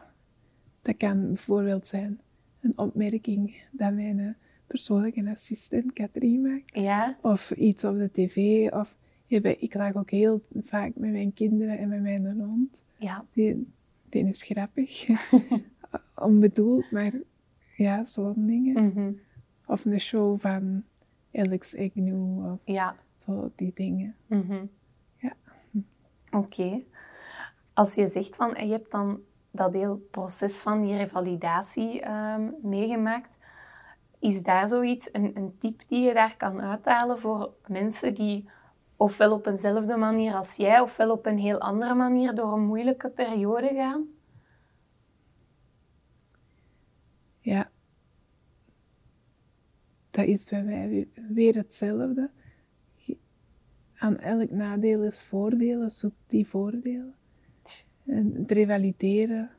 dat 0.82 0.96
kan 0.96 1.26
bijvoorbeeld 1.26 1.86
zijn 1.86 2.20
een 2.60 2.78
opmerking 2.78 3.62
dat 3.70 3.92
mijn 3.92 4.18
eh, 4.18 4.28
persoonlijke 4.66 5.30
assistent 5.30 5.92
Katrien 5.92 6.42
maakt. 6.42 6.74
Ja, 6.74 7.16
Of 7.20 7.50
iets 7.50 7.84
op 7.84 7.98
de 7.98 8.10
tv. 8.10 8.68
Of 8.70 8.96
ik 9.42 9.74
lag 9.74 9.94
ook 9.96 10.10
heel 10.10 10.40
vaak 10.62 10.92
met 10.94 11.10
mijn 11.10 11.32
kinderen 11.32 11.78
en 11.78 11.88
met 11.88 12.02
mijn 12.02 12.40
hond. 12.40 12.82
ja, 12.96 13.24
Die, 13.32 13.72
die 14.08 14.28
is 14.28 14.42
grappig. 14.42 15.06
Onbedoeld, 16.14 16.90
maar 16.90 17.12
ja, 17.76 18.04
zo'n 18.04 18.46
dingen. 18.46 18.84
mhm, 18.84 19.12
Of 19.66 19.84
een 19.84 20.00
show 20.00 20.40
van 20.40 20.84
Alex 21.34 21.76
Agnew 21.76 22.52
of 22.52 22.58
ja. 22.64 22.96
zo, 23.12 23.50
die 23.56 23.72
dingen. 23.74 24.16
mhm. 24.26 24.64
Ja. 25.16 25.32
Oké. 26.30 26.82
Als 27.74 27.94
je 27.94 28.06
zegt 28.06 28.36
van, 28.36 28.48
je 28.66 28.72
hebt 28.72 28.90
dan 28.90 29.20
dat 29.50 29.72
heel 29.72 30.06
proces 30.10 30.60
van 30.60 30.82
die 30.82 30.96
revalidatie 30.96 32.00
ehm, 32.00 32.50
meegemaakt, 32.62 33.36
is 34.18 34.42
daar 34.42 34.68
zoiets, 34.68 35.08
een, 35.12 35.36
een 35.36 35.58
tip 35.58 35.82
die 35.88 36.02
je 36.02 36.14
daar 36.14 36.36
kan 36.36 36.60
uithalen 36.60 37.18
voor 37.18 37.52
mensen 37.66 38.14
die 38.14 38.48
ofwel 38.96 39.32
op 39.32 39.46
eenzelfde 39.46 39.96
manier 39.96 40.34
als 40.34 40.56
jij, 40.56 40.80
ofwel 40.80 41.10
op 41.10 41.26
een 41.26 41.38
heel 41.38 41.60
andere 41.60 41.94
manier 41.94 42.34
door 42.34 42.52
een 42.52 42.66
moeilijke 42.66 43.08
periode 43.08 43.74
gaan? 43.74 44.06
Ja. 47.40 47.70
Dat 50.12 50.26
is 50.26 50.48
bij 50.48 50.64
mij 50.64 51.06
weer, 51.28 51.54
hetzelfde. 51.54 52.30
Aan 53.94 54.18
elk 54.18 54.50
nadeel 54.50 55.02
is 55.02 55.22
voordelen, 55.22 55.90
zoek 55.90 56.14
die 56.26 56.46
voordelen. 56.46 57.14
En 58.06 58.32
het 58.34 58.50
revalideren, 58.50 59.50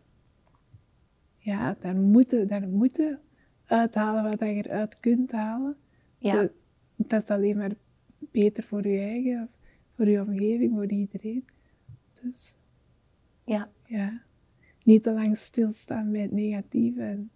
ja, 1.38 1.76
daar 1.80 1.96
moeten, 1.96 2.48
daar 2.48 2.68
moeten 2.68 3.20
uithalen 3.66 4.24
wat 4.24 4.40
je 4.40 4.46
eruit 4.46 5.00
kunt 5.00 5.32
halen. 5.32 5.76
Ja, 6.18 6.34
Dat, 6.36 6.52
dat 6.96 7.24
is 7.24 7.30
alleen 7.30 7.58
maar 7.58 7.72
beter 8.20 8.64
voor 8.64 8.88
je 8.88 9.00
eigen, 9.00 9.42
of 9.44 9.50
voor 9.96 10.08
je 10.08 10.22
omgeving, 10.22 10.74
voor 10.74 10.92
iedereen. 10.92 11.46
Dus 12.22 12.56
ja, 13.44 13.70
ja, 13.86 14.22
niet 14.84 15.04
te 15.04 15.14
lang 15.14 15.38
stilstaan 15.38 16.12
bij 16.12 16.22
het 16.22 16.32
negatieve 16.32 17.02
en 17.02 17.32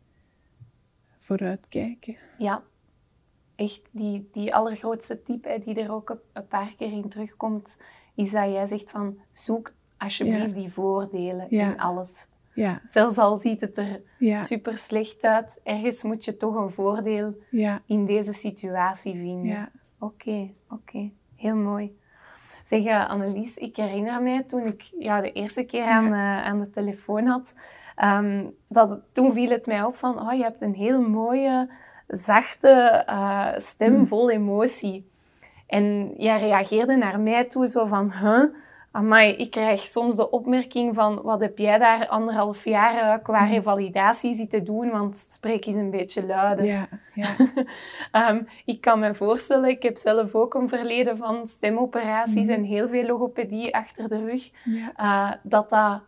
vooruitkijken. 1.19 2.15
ja. 2.37 2.63
Echt 3.57 3.81
die, 3.91 4.29
die 4.31 4.55
allergrootste 4.55 5.23
tip 5.23 5.43
hè, 5.43 5.59
die 5.59 5.81
er 5.81 5.91
ook 5.91 6.09
een- 6.33 6.47
paar 6.47 6.73
keer 6.77 6.91
in 6.91 7.09
terugkomt, 7.09 7.69
is 8.15 8.31
dat 8.31 8.51
jij 8.51 8.65
zegt 8.65 8.89
van 8.91 9.17
zoek 9.31 9.71
alsjeblieft 9.97 10.39
Ja. 10.55 10.61
die 10.61 10.69
voordelen 10.71 11.47
Ja. 11.49 11.69
in 11.71 11.79
alles. 11.79 12.27
Ja, 12.53 12.81
Zelfs 12.85 13.17
al 13.17 13.37
ziet 13.37 13.61
het 13.61 13.77
er 13.77 14.01
ja, 14.19 14.37
super 14.37 14.77
slecht 14.77 15.23
uit, 15.23 15.61
ergens 15.63 16.03
moet 16.03 16.25
je 16.25 16.37
toch 16.37 16.55
een 16.55 16.69
voordeel 16.71 17.37
ja, 17.49 17.81
in 17.85 18.05
deze 18.05 18.33
situatie 18.33 19.13
vinden. 19.15 19.45
ja, 19.45 19.69
Oké, 19.99 20.49
oké. 20.69 21.09
Heel 21.35 21.55
mooi. 21.55 21.97
Zeg, 22.63 22.83
eh, 22.85 23.09
Annelies, 23.09 23.57
ik 23.57 23.75
herinner 23.75 24.21
mij 24.21 24.43
toen 24.43 24.65
ik 24.65 24.81
jou 24.99 25.21
de 25.21 25.31
eerste 25.31 25.63
keer 25.63 25.83
aan, 25.83 26.05
eh, 26.05 26.43
aan 26.45 26.59
de 26.59 26.69
telefoon 26.69 27.25
had, 27.25 27.55
ehm, 27.95 28.45
dat 28.67 28.99
toen 29.11 29.33
viel 29.33 29.49
het 29.49 29.65
mij 29.65 29.83
op 29.83 29.95
van, 29.95 30.19
oh, 30.21 30.33
je 30.33 30.43
hebt 30.43 30.61
een 30.61 30.73
heel 30.75 31.01
mooie, 31.01 31.69
zachte 32.07 32.69
eh, 33.05 33.47
stem 33.57 33.93
Mm. 33.93 34.07
vol 34.07 34.29
emotie. 34.31 35.09
En 35.67 36.13
jij 36.17 36.37
reageerde 36.39 36.95
naar 36.95 37.19
mij 37.19 37.43
toe 37.43 37.67
zo 37.67 37.85
van, 37.85 38.11
huh? 38.21 38.43
Amai, 38.91 39.33
ik 39.33 39.51
krijg 39.51 39.81
soms 39.81 40.15
de 40.15 40.29
opmerking 40.31 40.95
van, 40.95 41.21
wat 41.21 41.39
heb 41.39 41.57
jij 41.57 41.77
daar 41.77 42.07
anderhalf 42.07 42.63
jaar 42.65 43.13
eh, 43.13 43.23
qua 43.23 43.41
Mm. 43.43 43.49
revalidatie 43.51 44.35
zitten 44.35 44.63
doen? 44.63 44.89
Want 44.89 45.15
spreek 45.17 45.65
eens 45.65 45.75
een 45.75 45.89
beetje 45.91 46.25
luider. 46.25 46.65
ja, 46.65 46.87
ja, 47.13 47.27
Ehm, 48.11 48.41
ik 48.65 48.81
kan 48.81 48.99
me 48.99 49.13
voorstellen, 49.15 49.69
ik 49.69 49.83
heb 49.83 49.97
zelf 49.97 50.35
ook 50.35 50.53
een 50.53 50.69
verleden 50.69 51.17
van 51.17 51.47
stemoperaties 51.47 52.47
Mhm. 52.47 52.51
en 52.53 52.63
heel 52.63 52.87
veel 52.87 53.05
logopedie 53.05 53.75
achter 53.75 54.07
de 54.07 54.25
rug, 54.25 54.51
ja, 54.63 54.91
eh, 54.95 55.37
dat, 55.43 55.69
dat, 55.69 56.01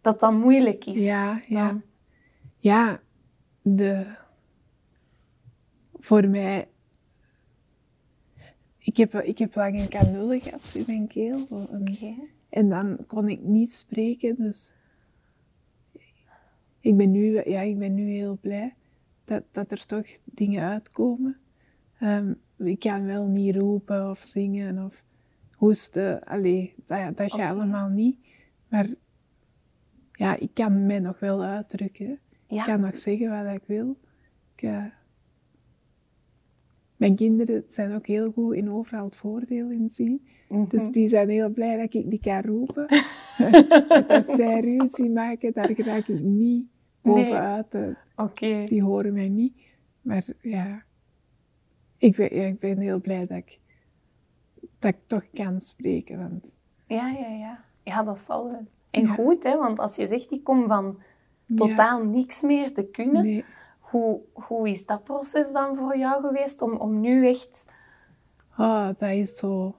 dat 0.00 0.20
dat 0.20 0.32
moeilijk 0.32 0.84
is. 0.84 1.04
ja, 1.04 1.40
ja. 1.46 1.66
Dan. 1.66 1.82
Ja, 2.58 2.98
de, 3.62 4.04
voor 6.04 6.28
mij, 6.28 6.68
ik 8.78 8.96
heb, 8.96 9.14
ik 9.14 9.38
heb 9.38 9.54
lang 9.54 9.80
een 9.80 9.88
kanule 9.88 10.40
gehad 10.40 10.74
in 10.74 10.84
mijn 10.86 11.06
keel. 11.06 11.46
Oké. 11.50 12.14
En 12.48 12.68
dan 12.68 13.04
kon 13.06 13.28
ik 13.28 13.40
niet 13.40 13.72
spreken, 13.72 14.36
dus 14.36 14.72
ik 16.80 16.96
ben 16.96 17.10
nu, 17.10 17.42
ja, 17.44 17.60
ik 17.60 17.78
ben 17.78 17.94
nu 17.94 18.10
heel 18.10 18.38
blij 18.40 18.74
dat, 19.24 19.42
dat 19.50 19.70
er 19.70 19.86
toch 19.86 20.06
dingen 20.24 20.62
uitkomen. 20.62 21.36
Ehm, 21.98 22.34
ik 22.56 22.78
kan 22.78 23.04
wel 23.04 23.26
niet 23.26 23.56
roepen 23.56 24.10
of 24.10 24.18
zingen 24.18 24.84
of 24.84 25.04
hoesten. 25.52 26.20
Allee, 26.20 26.74
dat, 26.86 27.16
dat 27.16 27.32
gaat 27.32 27.50
allemaal 27.50 27.88
niet. 27.88 28.18
Maar 28.68 28.88
ja, 30.12 30.36
ik 30.36 30.50
kan 30.54 30.86
mij 30.86 31.00
nog 31.00 31.18
wel 31.18 31.42
uitdrukken. 31.42 32.18
Ik 32.46 32.62
kan 32.64 32.80
nog 32.80 32.98
zeggen 32.98 33.44
wat 33.44 33.54
ik 33.54 33.66
wil. 33.66 33.96
Ik, 34.54 34.62
eh, 34.62 34.84
mijn 37.04 37.16
kinderen 37.16 37.62
zijn 37.66 37.94
ook 37.94 38.06
heel 38.06 38.32
goed 38.32 38.54
in 38.54 38.70
overal 38.70 39.04
het 39.04 39.16
voordeel 39.16 39.70
in 39.70 39.88
zien. 39.90 40.26
mhm. 40.48 40.68
Dus 40.68 40.90
die 40.90 41.08
zijn 41.08 41.28
heel 41.28 41.48
blij 41.48 41.76
dat 41.76 41.94
ik 41.94 42.10
die 42.10 42.20
kan 42.20 42.40
roepen. 42.42 42.86
Want 43.88 44.10
als 44.10 44.26
zij 44.26 44.60
ruzie 44.60 45.10
maken, 45.10 45.52
daar 45.52 45.70
raak 45.78 46.06
ik 46.06 46.20
niet 46.20 46.66
bovenuit. 47.02 47.74
Eh, 47.74 47.82
Oké. 48.16 48.64
Die 48.64 48.82
horen 48.82 49.12
mij 49.12 49.28
niet. 49.28 49.54
Maar 50.02 50.24
ja, 50.40 50.82
ik 51.98 52.16
ben, 52.16 52.36
ja, 52.36 52.46
ik 52.46 52.58
ben 52.58 52.78
heel 52.78 53.00
blij 53.00 53.26
dat 53.26 53.38
ik, 53.38 53.58
dat 54.78 54.90
ik 54.90 54.98
toch 55.06 55.24
kan 55.32 55.60
spreken. 55.60 56.18
Want 56.18 56.50
Ja, 56.86 57.08
ja, 57.08 57.28
ja. 57.28 57.64
Ja, 57.82 58.02
dat 58.02 58.18
zal 58.18 58.44
wel. 58.44 58.66
En 58.90 59.02
Ja. 59.02 59.14
goed, 59.14 59.42
hè, 59.42 59.56
want 59.56 59.78
als 59.78 59.96
je 59.96 60.06
zegt, 60.06 60.30
ik 60.30 60.44
kom 60.44 60.66
van 60.66 60.98
totaal 61.56 62.04
niks 62.04 62.42
meer 62.42 62.72
te 62.74 62.84
kunnen, 62.84 63.24
nee, 63.24 63.44
hoe, 63.94 64.20
hoe 64.32 64.68
is 64.68 64.86
dat 64.86 65.04
proces 65.04 65.52
dan 65.52 65.76
voor 65.76 65.96
jou 65.98 66.22
geweest 66.22 66.62
om, 66.62 66.76
om 66.76 67.00
nu 67.00 67.28
echt... 67.28 67.66
oh, 68.58 68.86
dat 68.98 69.10
is 69.10 69.36
zo. 69.36 69.76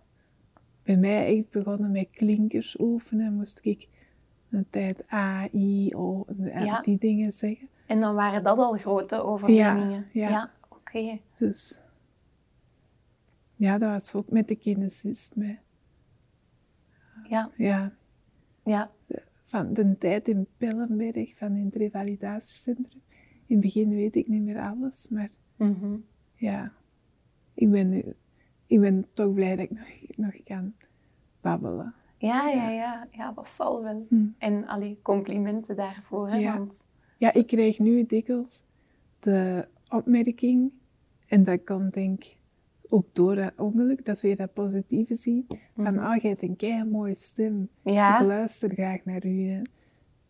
Bij 0.84 0.98
mij 0.98 1.38
echt 1.38 1.50
begonnen 1.50 1.92
met 1.92 2.10
klinkers 2.10 2.80
oefenen. 2.80 3.34
Moest 3.34 3.60
ik 3.64 3.88
een 4.50 4.66
tijd 4.70 5.12
A, 5.14 5.48
I, 5.54 5.96
O, 5.96 6.26
en 6.52 6.66
Ja. 6.66 6.82
die 6.82 6.98
dingen 6.98 7.32
zeggen. 7.32 7.70
En 7.86 8.00
dan 8.00 8.16
waren 8.16 8.44
dat 8.44 8.58
al 8.58 8.74
grote 8.74 9.24
overwinningen. 9.24 10.06
ja. 10.12 10.52
oké. 10.70 11.20
Dus 11.34 11.80
ja, 13.56 13.78
dat 13.78 13.90
was 13.90 14.14
ook 14.14 14.30
met 14.30 14.48
de 14.48 14.56
kinesist. 14.56 15.36
Met, 15.36 15.58
Ja, 17.30 17.50
ja, 17.58 17.92
ja, 18.64 18.92
van 19.46 19.74
de 19.74 19.98
tijd 19.98 20.28
in 20.28 20.48
Pellenberg, 20.58 21.38
van 21.38 21.56
in 21.56 21.66
het 21.66 21.76
revalidatiecentrum. 21.76 23.02
In 23.46 23.56
het 23.56 23.66
begin 23.66 23.90
weet 23.90 24.16
ik 24.16 24.28
niet 24.28 24.42
meer 24.42 24.62
alles, 24.62 25.08
maar 25.10 25.30
mhm. 25.56 25.96
ja, 26.36 26.72
ik 27.54 27.72
ben, 27.72 28.16
ik 28.66 28.80
ben 28.80 29.06
toch 29.14 29.34
blij 29.34 29.56
dat 29.56 29.66
ik 29.66 29.72
nog, 29.72 29.88
nog 30.16 30.44
kan 30.44 30.74
babbelen. 31.42 31.94
Ja, 32.18 32.50
ja, 32.50 32.70
ja, 32.70 33.08
ja, 33.12 33.32
dat 33.32 33.50
zal 33.50 33.84
wel. 33.84 34.06
Hm. 34.10 34.26
En 34.38 34.68
allee, 34.68 35.00
complimenten 35.02 35.76
daarvoor. 35.76 36.30
Hè, 36.30 36.38
Ja. 36.38 36.58
Want 36.58 36.86
Ja, 37.18 37.34
ik 37.34 37.48
krijg 37.48 37.80
nu 37.80 38.06
dikwijls 38.06 38.64
de 39.20 39.68
opmerking 39.90 40.72
en 41.28 41.44
dat 41.44 41.64
komt 41.64 41.94
denk 41.94 42.24
ik 42.24 42.38
ook 42.90 43.06
door 43.12 43.36
dat 43.36 43.58
ongeluk, 43.58 44.06
dat 44.06 44.16
is 44.16 44.22
weer 44.22 44.36
dat 44.36 44.54
positieve 44.54 45.16
zien. 45.16 45.48
Van, 45.76 46.06
oh, 46.06 46.16
je 46.16 46.28
hebt 46.28 46.42
een 46.42 46.56
kei 46.56 46.84
mooie 46.84 47.16
stem. 47.16 47.70
Ja. 47.82 48.20
Ik 48.20 48.26
luister 48.26 48.70
graag 48.70 49.06
naar 49.06 49.26
u. 49.26 49.50
hè. 49.50 49.62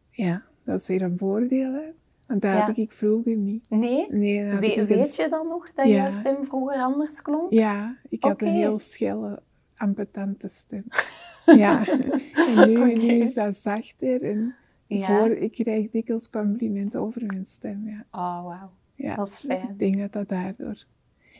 Ja, 0.09 0.43
dat 0.63 0.75
is 0.75 0.87
weer 0.87 1.01
een 1.01 1.17
voordeel, 1.17 1.73
hè. 1.73 1.89
Dat 2.27 2.43
Ja. 2.43 2.65
had 2.65 2.77
ik 2.77 2.91
vroeger 2.91 3.35
niet. 3.35 3.63
Nee? 3.69 4.05
Nee, 4.09 4.43
We- 4.45 4.77
een 4.77 4.85
weet 4.87 5.15
je 5.15 5.27
dan 5.29 5.47
nog 5.47 5.71
dat 5.73 5.87
Ja. 5.87 5.93
jouw 5.95 6.09
stem 6.09 6.43
vroeger 6.43 6.77
anders 6.81 7.21
klonk? 7.21 7.51
Ja, 7.53 7.95
ik 8.09 8.23
had 8.23 8.41
een 8.41 8.47
heel 8.47 8.79
schelle, 8.79 9.41
amputante 9.77 10.47
stem. 10.47 10.83
ja, 11.45 11.87
en 11.87 12.69
nu, 12.69 12.93
nu 12.93 13.07
is 13.13 13.33
dat 13.33 13.55
zachter 13.55 14.23
en 14.23 14.55
ik, 14.87 14.97
Ja. 14.99 15.07
hoor, 15.19 15.29
ik 15.29 15.51
krijg 15.51 15.89
dikwijls 15.91 16.29
complimenten 16.29 16.99
over 16.99 17.25
mijn 17.25 17.45
stem. 17.45 17.81
Ja. 17.87 18.05
Oh, 18.11 18.43
wauw. 18.45 18.69
Ja, 18.95 19.15
Dat 19.15 19.27
is 19.27 19.39
fijn. 19.39 19.69
ik 19.69 19.79
denk 19.79 19.97
dat 19.97 20.13
dat 20.13 20.29
daardoor... 20.29 20.83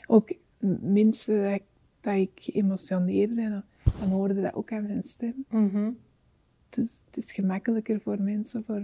Ook 0.08 0.32
mensen 0.82 1.44
dat 1.44 1.54
ik, 1.54 1.64
dat 2.00 2.14
ik 2.14 2.50
ben, 3.36 3.64
dan 4.00 4.10
hoorde 4.10 4.42
dat 4.42 4.54
ook 4.54 4.72
aan 4.72 4.84
mijn 4.84 5.04
stem. 5.04 5.46
Mhm. 5.50 5.90
Dus 6.70 7.04
het 7.06 7.18
is 7.18 7.32
gemakkelijker 7.32 8.02
voor 8.02 8.22
mensen 8.22 8.64
voor 8.66 8.82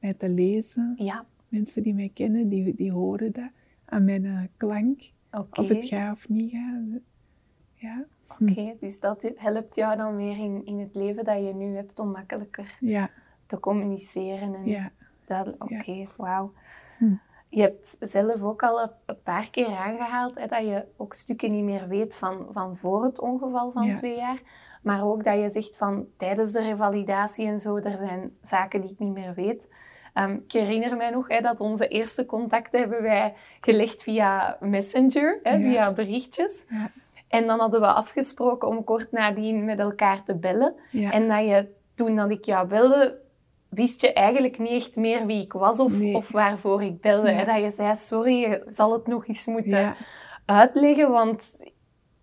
mij 0.00 0.14
te 0.14 0.28
lezen. 0.28 0.94
Ja, 0.98 1.24
Mensen 1.48 1.82
die 1.82 1.94
mij 1.94 2.10
kennen, 2.14 2.48
die, 2.48 2.74
die 2.74 2.92
horen 2.92 3.32
dat 3.32 3.50
aan 3.84 4.04
mijn 4.04 4.24
eh, 4.24 4.40
klank. 4.56 5.00
Of 5.50 5.68
het 5.68 5.86
gaat 5.86 6.12
of 6.16 6.28
niet 6.28 6.50
gaat. 6.50 7.00
Ja, 7.72 8.04
Oké, 8.40 8.74
dus 8.80 9.00
dat 9.00 9.30
helpt 9.36 9.74
jou 9.76 9.96
dan 9.96 10.16
weer 10.16 10.36
in, 10.38 10.64
in 10.66 10.78
het 10.78 10.94
leven 10.94 11.24
dat 11.24 11.38
je 11.46 11.54
nu 11.54 11.74
hebt 11.74 11.98
om 11.98 12.10
makkelijker 12.10 12.76
ja, 12.80 13.10
te 13.46 13.60
communiceren. 13.60 14.54
En 14.54 14.64
ja. 14.64 14.90
oké, 15.58 15.90
Ja. 15.92 16.06
wauw. 16.16 16.52
Hm. 16.98 17.14
Je 17.48 17.60
hebt 17.60 17.96
zelf 18.00 18.42
ook 18.42 18.62
al 18.62 18.82
een- 18.82 18.90
een 19.06 19.22
paar 19.22 19.50
keer 19.50 19.66
aangehaald 19.66 20.34
hè, 20.38 20.46
dat 20.46 20.66
je 20.66 20.84
ook 20.96 21.14
stukken 21.14 21.52
niet 21.52 21.64
meer 21.64 21.88
weet 21.88 22.14
van, 22.14 22.46
van 22.50 22.76
voor 22.76 23.04
het 23.04 23.20
ongeval 23.20 23.72
van 23.72 23.86
Ja. 23.86 23.94
twee 23.94 24.16
jaar. 24.16 24.42
Maar 24.82 25.04
ook 25.04 25.24
dat 25.24 25.40
je 25.40 25.48
zegt 25.48 25.76
van 25.76 26.06
tijdens 26.16 26.52
de 26.52 26.62
revalidatie 26.62 27.46
en 27.46 27.58
zo, 27.58 27.76
er 27.76 27.96
zijn 27.98 28.36
zaken 28.42 28.80
die 28.80 28.90
ik 28.90 28.98
niet 28.98 29.12
meer 29.12 29.34
weet. 29.34 29.68
Ehm, 30.18 30.32
ik 30.46 30.52
herinner 30.52 30.96
mij 30.96 31.10
nog 31.10 31.28
hè, 31.28 31.40
dat 31.40 31.60
onze 31.60 31.88
eerste 31.88 32.26
contacten 32.26 32.80
hebben 32.80 33.02
wij 33.02 33.34
gelegd 33.60 34.02
via 34.02 34.56
Messenger, 34.60 35.38
hè, 35.42 35.50
Ja. 35.54 35.58
via 35.70 35.92
berichtjes. 35.92 36.66
Ja. 36.68 36.90
En 37.28 37.46
dan 37.46 37.58
hadden 37.60 37.80
we 37.80 37.86
afgesproken 37.86 38.68
om 38.68 38.84
kort 38.84 39.12
nadien 39.12 39.64
met 39.64 39.78
elkaar 39.78 40.22
te 40.24 40.34
bellen. 40.34 40.74
Ja. 40.90 41.10
En 41.12 41.28
dat 41.28 41.44
je, 41.44 41.66
toen 41.94 42.16
dat 42.16 42.30
ik 42.30 42.44
jou 42.44 42.66
belde, 42.68 43.18
wist 43.68 44.00
je 44.00 44.12
eigenlijk 44.12 44.58
niet 44.58 44.70
echt 44.82 44.96
meer 44.96 45.26
wie 45.26 45.42
ik 45.42 45.52
was 45.52 45.78
of, 45.80 45.92
Nee. 45.98 46.14
of 46.16 46.30
waarvoor 46.30 46.82
ik 46.82 47.00
belde. 47.00 47.32
Hè? 47.32 47.44
Dat 47.44 47.62
je 47.62 47.70
zei, 47.70 47.96
sorry, 47.96 48.36
je 48.40 48.62
zal 48.66 48.92
het 48.92 49.06
nog 49.06 49.26
eens 49.26 49.46
moeten 49.46 49.94
uitleggen, 50.46 51.10
want 51.10 51.64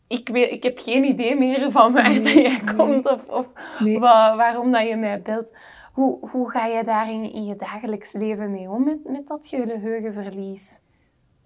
ik, 0.07 0.29
weet, 0.29 0.51
ik 0.51 0.63
heb 0.63 0.79
geen 0.79 1.03
idee 1.03 1.35
meer 1.37 1.71
van 1.71 1.93
waar 1.93 2.09
Nee, 2.09 2.21
dat 2.21 2.33
jij 2.33 2.61
nee. 2.63 2.75
komt 2.75 3.05
of, 3.09 3.25
of 3.29 3.47
Nee. 3.79 3.99
wa- 3.99 4.35
waarom 4.35 4.71
dat 4.71 4.87
je 4.87 4.95
mij 4.95 5.21
belt. 5.21 5.51
Hoe, 5.95 6.29
hoe 6.29 6.51
ga 6.51 6.65
je 6.65 6.83
daar 6.83 7.11
in, 7.11 7.33
in 7.33 7.45
je 7.45 7.55
dagelijks 7.55 8.11
leven 8.13 8.51
mee 8.51 8.69
om, 8.69 8.83
met, 8.83 9.03
met 9.03 9.27
dat 9.27 9.47
geheugenverlies? 9.47 10.79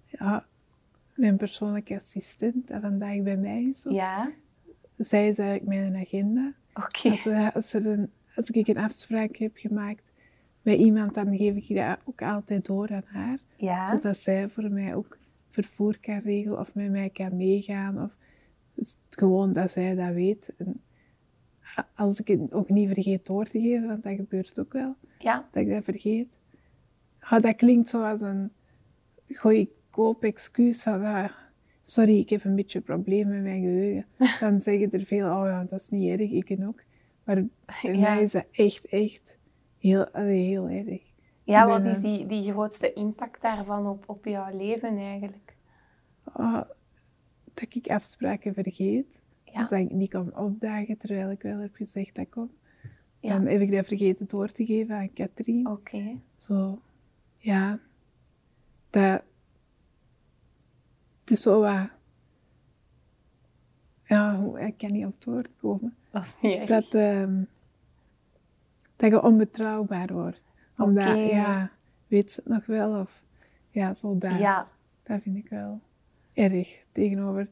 ja, 0.06 0.44
mijn 1.14 1.36
persoonlijke 1.36 1.94
assistent, 1.94 2.68
dat 2.68 2.80
vandaag 2.80 3.22
bij 3.22 3.36
mij 3.36 3.62
is, 3.62 3.86
Ja, 3.88 4.30
zij 4.96 5.28
is 5.28 5.38
eigenlijk 5.38 5.68
mijn 5.68 5.96
agenda. 5.96 6.52
oké. 6.74 7.08
Als, 7.10 7.26
er- 7.26 7.52
als, 7.52 7.72
er 7.72 7.86
een, 7.86 8.10
als 8.36 8.50
ik 8.50 8.68
een 8.68 8.78
afspraak 8.78 9.36
heb 9.36 9.52
gemaakt 9.54 10.02
met 10.62 10.78
iemand, 10.78 11.14
dan 11.14 11.36
geef 11.36 11.54
ik 11.68 11.76
dat 11.76 11.98
ook 12.04 12.22
altijd 12.22 12.66
door 12.66 12.88
aan 12.90 13.02
haar. 13.06 13.38
Ja, 13.56 13.84
Zodat 13.84 14.16
zij 14.16 14.48
voor 14.48 14.70
mij 14.70 14.94
ook 14.94 15.18
vervoer 15.50 15.98
kan 16.00 16.18
regelen 16.18 16.58
of 16.58 16.74
met 16.74 16.90
mij 16.90 17.08
kan 17.10 17.36
meegaan. 17.36 18.02
Of, 18.02 18.10
dus 18.74 18.96
gewoon 19.10 19.52
dat 19.52 19.70
zij 19.70 19.94
dat 19.94 20.12
weet. 20.12 20.52
En 20.58 20.80
als 21.96 22.20
ik 22.20 22.28
het 22.28 22.52
ook 22.54 22.68
niet 22.68 22.88
vergeet 22.92 23.26
door 23.26 23.44
te 23.46 23.60
geven, 23.60 23.86
want 23.88 24.02
dat 24.02 24.14
gebeurt 24.14 24.60
ook 24.60 24.72
wel, 24.72 24.94
ja, 25.18 25.48
dat 25.52 25.62
ik 25.62 25.70
dat 25.70 25.84
vergeet. 25.84 26.28
Ah, 27.20 27.40
dat 27.42 27.56
klinkt 27.56 27.88
zoals 27.88 28.20
een 28.20 28.52
gooi 29.28 29.70
koop 29.90 30.22
excuus 30.24 30.82
van 30.82 31.04
ah, 31.04 31.30
sorry, 31.82 32.18
ik 32.18 32.30
heb 32.30 32.44
een 32.44 32.54
beetje 32.54 32.80
problemen 32.80 33.32
met 33.34 33.42
mijn 33.42 33.62
geheugen. 33.62 34.06
Dan 34.40 34.60
zeggen 34.60 34.90
er 34.92 35.04
veel, 35.04 35.26
oh 35.26 35.44
ja, 35.46 35.64
dat 35.64 35.80
is 35.80 35.88
niet 35.88 36.18
erg, 36.20 36.30
ik 36.30 36.44
ken 36.44 36.66
ook. 36.66 36.82
Maar 37.24 37.44
bij 37.82 37.94
Ja. 37.94 37.98
mij 38.14 38.22
is 38.22 38.32
dat 38.32 38.46
echt, 38.50 38.84
echt 38.86 39.36
heel, 39.78 40.06
heel 40.12 40.68
erg. 40.68 41.00
ja 41.44 41.66
wat 41.66 41.86
is 41.86 42.00
die, 42.00 42.26
die 42.26 42.50
grootste 42.52 42.92
impact 42.92 43.42
daarvan 43.42 43.86
op, 43.86 44.04
op 44.06 44.24
jouw 44.24 44.56
leven 44.56 44.96
eigenlijk? 44.96 45.54
Ah, 46.22 46.60
dat 47.54 47.66
ik 47.74 47.86
afspraken 47.88 48.54
vergeet. 48.54 49.19
Ja. 49.52 49.58
Dus 49.58 49.68
dat 49.68 49.78
ik 49.78 49.90
niet 49.90 50.10
kan 50.10 50.36
opdagen 50.36 50.96
terwijl 50.96 51.30
ik 51.30 51.42
wel 51.42 51.58
heb 51.58 51.74
gezegd 51.74 52.14
dat 52.14 52.24
ik 52.24 52.30
kom. 52.30 52.50
Ja. 53.20 53.32
Dan 53.38 53.46
heb 53.46 53.60
ik 53.60 53.70
dat 53.70 53.86
vergeten 53.86 54.26
door 54.28 54.52
te 54.52 54.64
geven 54.66 54.96
aan 54.96 55.12
Katrien. 55.12 55.66
Oké. 55.66 56.20
Zo, 56.36 56.80
ja. 57.36 57.78
Dat... 58.90 59.22
Het 61.20 61.30
is 61.38 61.42
zo 61.42 61.60
wat... 61.60 61.88
Ja, 64.04 64.36
hoe- 64.40 64.60
ik 64.60 64.78
kan 64.78 64.92
niet 64.92 65.06
op 65.06 65.14
het 65.14 65.24
woord 65.24 65.48
komen. 65.60 65.94
Dat 66.10 66.24
is 66.24 66.36
niet. 66.42 66.68
Dat, 66.68 66.94
ehm, 66.94 67.42
dat 68.96 69.10
je 69.10 69.22
onbetrouwbaar 69.22 70.12
wordt. 70.12 70.44
Omdat, 70.76 71.16
ja, 71.30 71.70
weet 72.06 72.32
ze 72.32 72.40
het 72.40 72.48
nog 72.52 72.66
wel? 72.66 73.00
Of, 73.00 73.22
ja, 73.70 73.94
zo 73.94 74.18
dat. 74.18 74.38
Ja, 74.38 74.68
Dat 75.02 75.22
vind 75.22 75.36
ik 75.36 75.48
wel 75.48 75.80
erg 76.32 76.76
tegenover. 76.92 77.48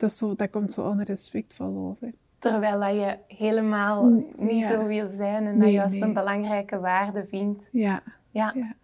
Dat, 0.00 0.14
zo, 0.14 0.34
dat 0.34 0.50
komt 0.50 0.72
zo 0.72 0.88
onrespectvol 0.88 1.76
over. 1.76 2.12
terwijl 2.38 2.80
dat 2.80 2.92
je 2.92 3.36
helemaal 3.36 4.24
niet 4.36 4.60
ja. 4.60 4.68
zo 4.68 4.86
wil 4.86 5.08
zijn 5.08 5.46
en 5.46 5.58
dat 5.58 5.70
juist 5.70 5.94
nee. 5.94 6.02
een 6.02 6.12
belangrijke 6.14 6.78
waarde 6.78 7.26
vindt. 7.26 7.68
Ja, 7.72 8.02
Ja, 8.30 8.52
ja. 8.54 8.74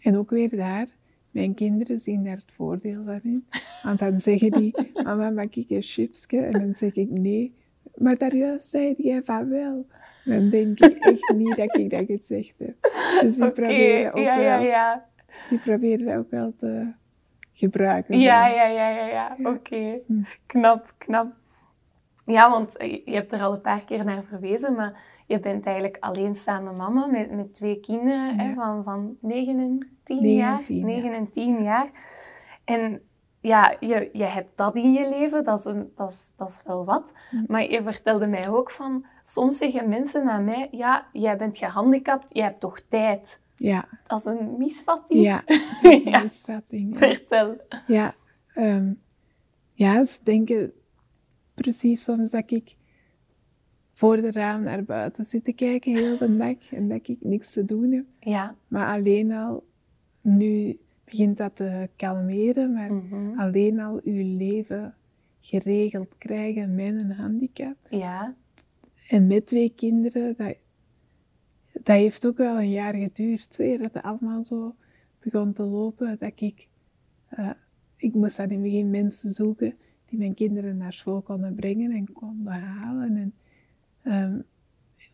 En 0.00 0.16
ook 0.16 0.30
weer 0.30 0.56
daar, 0.56 0.86
mijn 1.30 1.54
kinderen 1.54 1.98
zien 1.98 2.24
daar 2.24 2.36
het 2.36 2.52
voordeel 2.52 3.04
van 3.04 3.20
in. 3.22 3.46
Want 3.82 3.98
dan 3.98 4.20
zeggen 4.20 4.50
die, 4.50 4.74
mama, 5.04 5.30
mag 5.30 5.44
ik 5.44 5.70
een 5.70 5.82
chipsje? 5.82 6.40
En 6.40 6.50
dan 6.50 6.74
zeg 6.74 6.94
ik 6.94 7.10
nee. 7.10 7.54
Maar 7.94 8.16
daar 8.16 8.34
juist 8.34 8.68
zei 8.68 8.94
jij 8.98 9.22
van 9.24 9.48
wel. 9.48 9.86
Dan 10.24 10.50
denk 10.50 10.80
ik 10.80 10.96
echt 10.98 11.34
niet 11.36 11.56
dat 11.56 11.76
ik 11.76 11.90
dat 11.90 12.04
gezegd 12.06 12.54
heb. 12.58 12.76
Dus 13.20 13.34
die 13.34 13.44
oké. 13.46 13.52
proberen 13.52 14.12
ook 14.12 14.18
Ja, 14.18 14.40
ja, 14.40 14.58
wel, 14.58 14.68
ja. 14.68 15.06
die 15.48 15.58
proberen 15.58 16.16
ook 16.16 16.30
wel 16.30 16.54
te 16.56 16.92
gebruiken. 17.56 18.18
Ja, 18.18 18.46
ja, 18.46 18.64
ja, 18.66 18.88
ja, 18.88 19.06
ja. 19.06 19.34
Ja. 19.38 19.50
Oké. 19.50 19.98
Hm. 20.06 20.22
Knap, 20.46 20.92
knap. 20.98 21.26
Ja, 22.26 22.50
want 22.50 22.76
eh, 22.76 23.00
je 23.04 23.14
hebt 23.14 23.32
er 23.32 23.40
al 23.42 23.52
een 23.52 23.60
paar 23.60 23.84
keer 23.84 24.04
naar 24.04 24.22
verwezen, 24.22 24.74
maar 24.74 25.00
je 25.26 25.40
bent 25.40 25.64
eigenlijk 25.66 25.96
alleenstaande 26.00 26.70
mama 26.70 27.06
met, 27.06 27.30
met 27.30 27.54
twee 27.54 27.80
kinderen 27.80 28.38
hè, 28.38 28.48
Ja. 28.48 28.54
van, 28.54 28.82
van 28.84 29.16
9 29.20 29.58
en 29.58 29.88
10 30.04 30.16
Negen 30.16 30.28
en 30.30 30.36
jaar. 30.36 30.62
tien, 30.64 30.78
ja. 30.78 30.84
9 30.86 31.12
en 31.12 31.30
10 31.30 31.62
jaar. 31.62 31.86
En 32.64 33.00
ja, 33.40 33.76
je, 33.80 34.10
je 34.12 34.24
hebt 34.24 34.56
dat 34.56 34.76
in 34.76 34.92
je 34.92 35.08
leven, 35.08 35.44
dat 35.44 35.58
is, 35.58 35.64
een, 35.64 35.92
dat 35.96 36.10
is, 36.10 36.32
dat 36.36 36.48
is 36.48 36.62
wel 36.64 36.84
wat. 36.84 37.12
Hm. 37.30 37.44
Maar 37.48 37.70
je 37.70 37.82
vertelde 37.82 38.26
mij 38.26 38.48
ook 38.50 38.70
van, 38.70 39.06
soms 39.22 39.58
zeggen 39.58 39.88
mensen 39.88 40.28
aan 40.28 40.44
mij, 40.44 40.68
ja, 40.70 41.06
jij 41.12 41.36
bent 41.36 41.56
gehandicapt, 41.58 42.34
jij 42.34 42.44
hebt 42.44 42.60
toch 42.60 42.80
tijd. 42.88 43.40
Ja, 43.56 43.88
is 44.16 44.24
een 44.24 44.54
misvatting. 44.58 45.22
ja, 45.22 45.42
dat 45.82 45.92
is 45.92 46.04
een 46.04 46.10
Ja. 46.12 46.22
misvatting. 46.22 46.98
ja. 46.98 47.06
Vertel. 47.06 47.56
Ja, 47.86 48.14
ehm, 48.54 48.92
ja, 49.72 50.04
ze 50.04 50.18
denken 50.22 50.72
precies 51.54 52.02
soms 52.04 52.30
dat 52.30 52.50
ik 52.50 52.76
voor 53.92 54.16
de 54.16 54.32
raam 54.32 54.62
naar 54.62 54.84
buiten 54.84 55.24
zit 55.24 55.44
te 55.44 55.52
kijken 55.52 55.92
heel 55.94 56.18
de 56.18 56.36
dag 56.46 56.72
en 56.72 56.88
dat 56.88 57.08
ik 57.08 57.16
niks 57.20 57.52
te 57.52 57.64
doen 57.64 57.92
heb. 57.92 58.04
Ja. 58.20 58.54
Maar 58.68 58.94
alleen 58.96 59.32
al, 59.32 59.64
nu 60.20 60.78
begint 61.04 61.36
dat 61.36 61.56
te 61.56 61.88
kalmeren, 61.96 62.72
maar 62.72 62.92
Mhm. 62.92 63.38
alleen 63.40 63.80
al 63.80 64.00
uw 64.04 64.36
leven 64.36 64.94
geregeld 65.40 66.18
krijgen 66.18 66.74
met 66.74 66.86
een 66.86 67.10
handicap 67.12 67.76
Ja. 67.90 68.34
en 69.08 69.26
met 69.26 69.46
twee 69.46 69.72
kinderen, 69.76 70.34
dat, 70.36 70.56
dat 71.82 71.96
heeft 71.96 72.26
ook 72.26 72.36
wel 72.36 72.58
een 72.58 72.70
jaar 72.70 72.94
geduurd, 72.94 73.58
eer 73.58 73.78
dat 73.78 73.94
het 73.94 74.02
allemaal 74.02 74.44
zo 74.44 74.74
begon 75.20 75.52
te 75.52 75.62
lopen, 75.62 76.16
dat 76.18 76.40
ik, 76.40 76.68
eh, 77.28 77.50
ik 77.96 78.14
moest 78.14 78.36
dan 78.36 78.46
in 78.46 78.52
het 78.52 78.62
begin 78.62 78.90
mensen 78.90 79.30
zoeken 79.30 79.74
die 80.06 80.18
mijn 80.18 80.34
kinderen 80.34 80.76
naar 80.76 80.92
school 80.92 81.20
konden 81.20 81.54
brengen 81.54 81.90
en 81.90 82.12
konden 82.12 82.52
halen. 82.52 83.16
En, 83.16 83.34
ehm, 84.02 84.38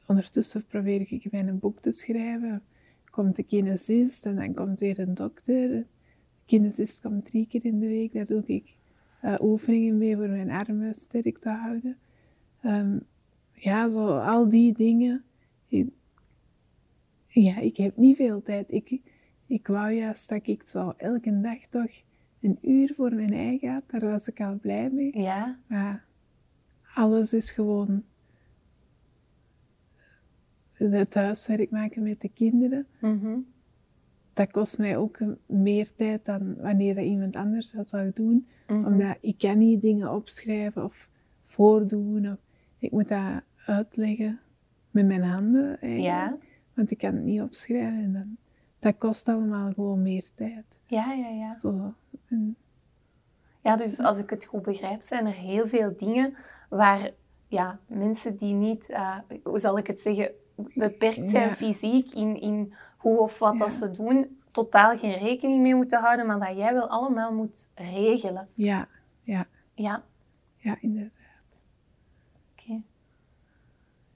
ondertussen 0.06 0.66
probeer 0.66 1.12
ik 1.12 1.30
mijn 1.30 1.58
boek 1.58 1.80
te 1.80 1.92
schrijven. 1.92 2.62
Komt 3.10 3.36
de 3.36 3.42
kinesist 3.42 4.26
en 4.26 4.36
dan 4.36 4.54
komt 4.54 4.80
weer 4.80 4.98
een 4.98 5.14
dokter. 5.14 5.68
De 5.68 5.84
kinesist 6.46 7.00
komt 7.00 7.24
drie 7.24 7.46
keer 7.46 7.64
in 7.64 7.78
de 7.78 7.86
week, 7.86 8.12
daar 8.12 8.26
doe 8.26 8.42
ik 8.46 8.76
eh, 9.20 9.34
oefeningen 9.40 9.98
mee 9.98 10.16
voor 10.16 10.28
mijn 10.28 10.50
armen 10.50 10.94
sterk 10.94 11.38
te 11.38 11.48
houden. 11.48 11.96
Ehm, 12.60 12.98
ja, 13.54 13.88
zo 13.88 14.18
al 14.18 14.48
die 14.48 14.72
dingen. 14.72 15.24
ja, 17.46 17.58
ik 17.58 17.76
heb 17.76 17.96
niet 17.96 18.16
veel 18.16 18.42
tijd. 18.42 18.72
Ik, 18.72 19.00
ik 19.46 19.66
wou 19.66 19.92
juist 19.92 20.28
dat 20.28 20.46
ik 20.46 20.66
zo 20.66 20.94
elke 20.96 21.40
dag 21.40 21.58
toch 21.70 21.90
een 22.40 22.58
uur 22.62 22.92
voor 22.96 23.14
mijn 23.14 23.32
eigen 23.32 23.72
had, 23.72 23.82
daar 23.86 24.10
was 24.10 24.28
ik 24.28 24.40
al 24.40 24.58
blij 24.60 24.90
mee. 24.90 25.20
Ja. 25.20 25.58
Maar 25.66 26.04
alles 26.94 27.32
is 27.32 27.50
gewoon 27.50 28.02
het 30.72 31.14
huiswerk 31.14 31.70
maken 31.70 32.02
met 32.02 32.20
de 32.20 32.28
kinderen. 32.28 32.86
Mhm. 33.00 33.38
Dat 34.32 34.50
kost 34.50 34.78
mij 34.78 34.96
ook 34.96 35.18
meer 35.46 35.94
tijd 35.94 36.24
dan 36.24 36.56
wanneer 36.56 36.94
dat 36.94 37.04
iemand 37.04 37.36
anders 37.36 37.70
dat 37.70 37.88
zou 37.88 38.10
doen. 38.14 38.46
Mhm. 38.66 38.84
Omdat 38.84 39.16
ik 39.20 39.38
kan 39.38 39.58
niet 39.58 39.80
dingen 39.80 40.12
opschrijven 40.12 40.84
of 40.84 41.08
voordoen. 41.44 42.30
Of, 42.32 42.38
ik 42.78 42.90
moet 42.90 43.08
dat 43.08 43.42
uitleggen 43.66 44.40
met 44.90 45.06
mijn 45.06 45.22
handen 45.22 45.80
eigenlijk. 45.80 46.02
Ja. 46.02 46.38
Want 46.74 46.90
ik 46.90 46.98
kan 46.98 47.14
het 47.14 47.24
niet 47.24 47.40
opschrijven. 47.40 48.02
En 48.04 48.12
dan, 48.12 48.36
dat 48.78 48.96
kost 48.98 49.28
allemaal 49.28 49.72
gewoon 49.72 50.02
meer 50.02 50.24
tijd. 50.34 50.64
Ja, 50.86 51.12
ja, 51.12 51.28
ja. 51.28 51.52
Zo. 51.52 51.94
En, 52.28 52.56
Ja, 53.60 53.76
dus 53.76 53.98
als 53.98 54.18
ik 54.18 54.30
het 54.30 54.44
goed 54.44 54.62
begrijp, 54.62 55.02
zijn 55.02 55.26
er 55.26 55.32
heel 55.32 55.66
veel 55.66 55.96
dingen 55.96 56.36
waar 56.68 57.10
ja, 57.48 57.78
mensen 57.86 58.36
die 58.36 58.54
niet, 58.54 58.88
eh, 58.88 59.16
hoe 59.44 59.58
zal 59.58 59.78
ik 59.78 59.86
het 59.86 60.00
zeggen, 60.00 60.30
beperkt 60.74 61.30
zijn 61.30 61.48
Ja. 61.48 61.54
fysiek 61.54 62.10
in, 62.14 62.40
in 62.40 62.74
hoe 62.96 63.18
of 63.18 63.38
wat 63.38 63.58
dat 63.58 63.72
ze 63.72 63.90
doen, 63.90 64.40
totaal 64.50 64.98
geen 64.98 65.18
rekening 65.18 65.62
mee 65.62 65.74
moeten 65.74 66.00
houden, 66.00 66.26
maar 66.26 66.38
dat 66.38 66.56
jij 66.56 66.72
wel 66.74 66.88
allemaal 66.88 67.32
moet 67.34 67.68
regelen. 67.74 68.48
ja, 68.54 68.88
ja, 69.22 69.46
Ja, 69.74 70.02
ja, 70.56 70.76
inderdaad. 70.80 71.12
oké. 72.52 72.82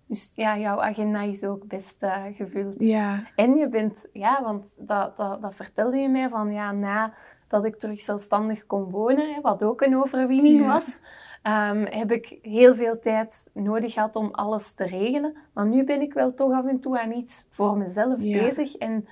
Dus 0.08 0.32
ja, 0.34 0.58
jouw 0.58 0.80
agenda 0.82 1.20
is 1.20 1.44
ook 1.44 1.66
best 1.66 2.02
eh, 2.02 2.22
gevuld. 2.34 2.74
Ja, 2.78 3.22
En 3.34 3.56
je 3.56 3.68
bent, 3.68 4.08
ja, 4.12 4.42
want 4.42 4.74
dat, 4.78 5.16
dat, 5.16 5.42
dat 5.42 5.54
vertelde 5.54 5.96
je 5.96 6.08
mij 6.08 6.28
van 6.28 6.52
ja, 6.52 6.72
nadat 6.72 7.64
ik 7.64 7.76
terug 7.78 8.02
zelfstandig 8.02 8.66
kon 8.66 8.90
wonen, 8.90 9.34
hè, 9.34 9.40
wat 9.40 9.62
ook 9.62 9.80
een 9.82 9.96
overwinning 9.96 10.58
Ja. 10.58 10.66
was, 10.66 11.00
ehm, 11.42 11.84
heb 11.90 12.10
ik 12.12 12.38
heel 12.42 12.74
veel 12.74 12.98
tijd 12.98 13.50
nodig 13.54 13.92
gehad 13.92 14.16
om 14.16 14.28
alles 14.32 14.74
te 14.74 14.84
regelen. 14.84 15.36
Maar 15.52 15.66
nu 15.66 15.84
ben 15.84 16.00
ik 16.02 16.12
wel 16.12 16.34
toch 16.34 16.52
af 16.52 16.66
en 16.66 16.80
toe 16.80 17.00
aan 17.00 17.12
iets 17.12 17.46
voor 17.50 17.76
mezelf 17.76 18.22
Ja. 18.22 18.42
bezig 18.42 18.76
en, 18.76 19.08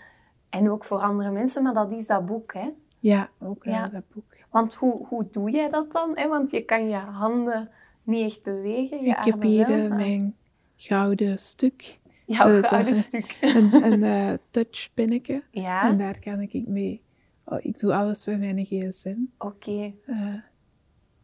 en 0.50 0.70
ook 0.70 0.85
voor 0.85 0.98
andere 0.98 1.30
mensen, 1.30 1.62
maar 1.62 1.74
dat 1.74 1.92
is 1.92 2.07
dat 2.07 2.26
boek. 2.26 2.52
Hè? 2.54 2.70
ja, 2.98 3.28
ook 3.40 3.64
wel 3.64 3.74
Ja. 3.74 3.87
dat 3.87 4.02
boek. 4.14 4.24
Want 4.50 4.74
hoe, 4.74 5.07
hoe 5.07 5.26
doe 5.30 5.50
jij 5.50 5.70
dat 5.70 5.92
dan? 5.92 6.11
Hè? 6.14 6.28
Want 6.28 6.50
je 6.50 6.61
kan 6.64 6.88
je 6.88 6.96
handen 6.96 7.70
niet 8.02 8.24
echt 8.30 8.42
bewegen. 8.42 9.00
Je 9.02 9.09
ik 9.11 9.24
heb 9.24 9.33
armen 9.35 9.46
hier 9.48 9.66
wel, 9.66 9.76
eh, 9.76 9.88
maar- 9.88 9.96
mijn 9.98 10.37
gouden 10.77 11.39
stuk. 11.39 11.99
Jouw 12.27 12.47
dat 12.53 12.63
is, 12.63 12.69
gouden 12.69 12.95
eh, 12.95 13.01
stuk. 13.01 13.37
Een, 13.57 13.93
een 13.93 14.03
eh, 14.03 14.33
touchpennetje. 14.51 15.43
Ja, 15.51 15.83
En 15.89 15.99
daar 15.99 16.19
kan 16.19 16.41
ik 16.41 16.67
mee. 16.67 17.03
Oh, 17.45 17.59
ik 17.63 17.79
doe 17.79 17.95
alles 17.95 18.27
met 18.27 18.39
mijn 18.39 18.65
gsm. 18.65 19.17
oké. 19.39 19.93
Eh, 20.07 20.35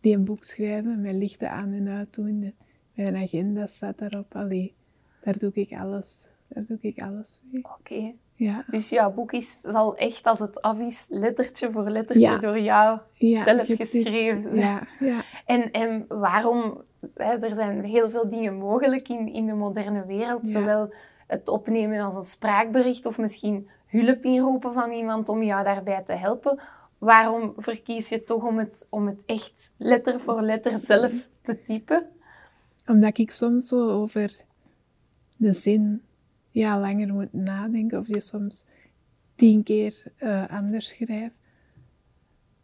die 0.00 0.14
een 0.16 0.24
boek 0.24 0.44
schrijven, 0.44 1.00
mijn 1.00 1.18
lichten 1.18 1.50
aan 1.50 1.72
en 1.72 1.88
uit 1.88 2.14
doen. 2.14 2.54
Mijn 2.94 3.16
agenda 3.16 3.66
staat 3.66 3.98
daarop. 3.98 4.34
Allee, 4.34 4.74
daar 5.22 5.38
doe 5.38 5.50
ik 5.54 5.72
alles. 5.72 6.26
Daar 6.48 6.64
doe 6.66 6.78
ik 6.80 7.02
alles 7.02 7.40
mee. 7.50 7.64
Oké. 7.78 8.12
Ja, 8.34 8.64
Dus 8.70 8.88
jouw 8.88 9.12
boek 9.12 9.32
is, 9.32 9.60
zal 9.60 9.96
echt 9.96 10.26
als 10.26 10.38
het 10.38 10.62
af 10.62 10.78
is, 10.78 11.06
lettertje 11.10 11.70
voor 11.72 11.90
lettertje 11.90 12.26
Ja. 12.26 12.38
door 12.38 12.58
jou 12.58 12.98
ja 13.14 13.44
zelf 13.44 13.66
geschreven. 13.66 14.54
Ja, 14.54 14.86
ja, 15.00 15.24
En, 15.46 15.70
en 15.70 16.04
waarom, 16.08 16.82
er 17.16 17.54
zijn 17.54 17.84
heel 17.84 18.10
veel 18.10 18.28
dingen 18.28 18.54
mogelijk 18.54 19.08
in, 19.08 19.32
in 19.32 19.46
de 19.46 19.52
moderne 19.54 20.06
wereld, 20.06 20.40
Ja. 20.42 20.60
zowel 20.60 20.92
het 21.26 21.48
opnemen 21.48 22.00
als 22.00 22.16
een 22.16 22.22
spraakbericht 22.22 23.06
of 23.06 23.18
misschien 23.18 23.68
hulp 23.86 24.24
inroepen 24.24 24.72
van 24.72 24.90
iemand 24.90 25.28
om 25.28 25.42
jou 25.42 25.64
daarbij 25.64 26.02
te 26.02 26.12
helpen. 26.12 26.60
Waarom 26.98 27.52
verkies 27.56 28.08
je 28.08 28.22
toch 28.22 28.42
om 28.44 28.58
het, 28.58 28.86
om 28.90 29.06
het 29.06 29.22
echt 29.26 29.72
letter 29.76 30.20
voor 30.20 30.42
letter 30.42 30.78
zelf 30.78 31.12
te 31.42 31.62
typen? 31.62 32.06
omdat 32.86 33.18
ik 33.18 33.30
soms 33.30 33.68
zo 33.68 33.90
over 33.90 34.36
de 35.36 35.52
zin 35.52 36.02
ja, 36.50 36.80
langer 36.80 37.12
moet 37.12 37.32
nadenken. 37.32 37.98
Of 37.98 38.06
je 38.06 38.20
soms 38.20 38.64
tien 39.34 39.62
keer 39.62 40.02
eh, 40.16 40.48
anders 40.48 40.88
schrijft. 40.88 41.34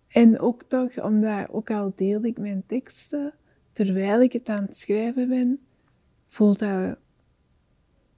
En 0.09 0.41
ook 0.41 0.63
toch, 0.63 1.03
omdat 1.03 1.49
ook 1.51 1.71
al 1.71 1.93
deel 1.97 2.25
ik 2.25 2.39
mijn 2.39 2.63
teksten, 2.67 3.33
terwijl 3.77 4.21
ik 4.21 4.33
het 4.33 4.49
aan 4.49 4.63
het 4.63 4.77
schrijven 4.77 5.29
ben, 5.29 5.61
voelt 6.27 6.59
dat, 6.59 6.99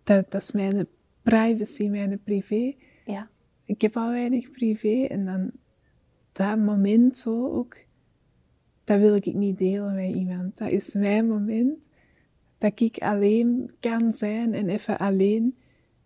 dat, 0.03 0.31
dat 0.31 0.43
is 0.43 0.51
mijn 0.51 0.87
privacy, 1.23 1.89
mijn 1.89 2.23
privé. 2.23 2.75
Ja. 3.05 3.29
Ik 3.65 3.81
heb 3.81 3.97
al 3.97 4.11
weinig 4.11 4.51
privé 4.51 5.05
en 5.05 5.25
dan 5.25 5.51
dat 6.33 6.59
moment 6.59 7.19
zo 7.19 7.53
ook, 7.53 7.77
dat 8.85 8.99
wil 8.99 9.15
ik 9.15 9.35
niet 9.35 9.59
delen 9.59 9.95
met 9.95 10.15
iemand. 10.15 10.57
Dat 10.57 10.71
is 10.71 10.95
mijn 10.95 11.29
moment 11.29 11.85
dat 12.59 12.81
ik 12.81 12.99
alleen 12.99 13.71
kan 13.81 14.13
zijn 14.13 14.55
en 14.55 14.69
even 14.69 14.99
alleen 14.99 15.57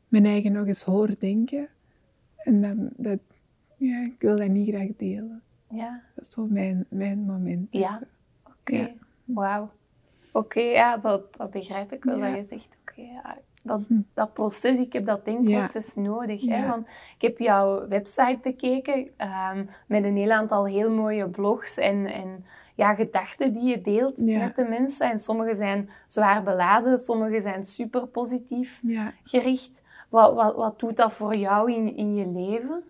mijn 0.08 0.24
eigen 0.24 0.52
nog 0.52 0.66
eens 0.66 0.84
hoor 0.84 1.18
denken. 1.18 1.68
En 2.36 2.62
dan, 2.62 2.90
dat, 2.96 3.20
ja, 3.76 4.04
ik 4.04 4.20
wil 4.20 4.36
dat 4.36 4.48
niet 4.48 4.68
graag 4.68 4.88
delen. 4.96 5.42
Ja, 5.70 6.02
Dat 6.14 6.26
is 6.26 6.32
zo 6.32 6.46
mijn, 6.46 6.86
mijn 6.88 7.18
moment. 7.18 7.66
Ja. 7.70 8.02
oké. 8.44 8.76
Ja. 8.76 9.00
Wauw. 9.34 9.70
Oké, 10.32 10.60
ja, 10.60 10.96
dat, 10.96 11.36
dat 11.36 11.50
begrijp 11.50 11.92
ik 11.92 12.04
wel. 12.04 12.16
Ja. 12.16 12.26
Dat 12.28 12.36
je 12.36 12.44
zegt, 12.44 12.68
oké, 12.80 13.00
ja, 13.00 13.36
dat, 13.62 13.84
Hm. 13.88 14.00
dat 14.14 14.32
proces, 14.32 14.78
ik 14.78 14.92
heb 14.92 15.04
dat 15.04 15.24
denkproces 15.24 15.94
nodig. 15.94 16.46
Hè? 16.46 16.68
Want 16.68 16.86
ik 16.86 17.22
heb 17.22 17.38
jouw 17.38 17.88
website 17.88 18.38
bekeken 18.42 19.08
ehm, 19.16 19.64
met 19.86 20.04
een 20.04 20.16
heel 20.16 20.30
aantal 20.30 20.66
heel 20.66 20.90
mooie 20.90 21.28
blogs 21.28 21.78
en, 21.78 22.06
en 22.06 22.44
ja, 22.74 22.94
gedachten 22.94 23.52
die 23.52 23.62
je 23.62 23.80
deelt 23.80 24.18
met 24.38 24.56
de 24.56 24.64
mensen. 24.64 25.10
En 25.10 25.20
sommige 25.20 25.54
zijn 25.54 25.90
zwaar 26.06 26.42
beladen, 26.42 26.98
sommige 26.98 27.40
zijn 27.40 27.64
super 27.66 28.06
positief 28.06 28.80
gericht. 29.24 29.82
Wat, 30.08 30.34
wat, 30.34 30.56
wat 30.56 30.78
doet 30.80 30.96
dat 30.96 31.12
voor 31.12 31.34
jou 31.36 31.72
in, 31.72 31.96
in 31.96 32.14
je 32.14 32.26
leven? 32.28 32.82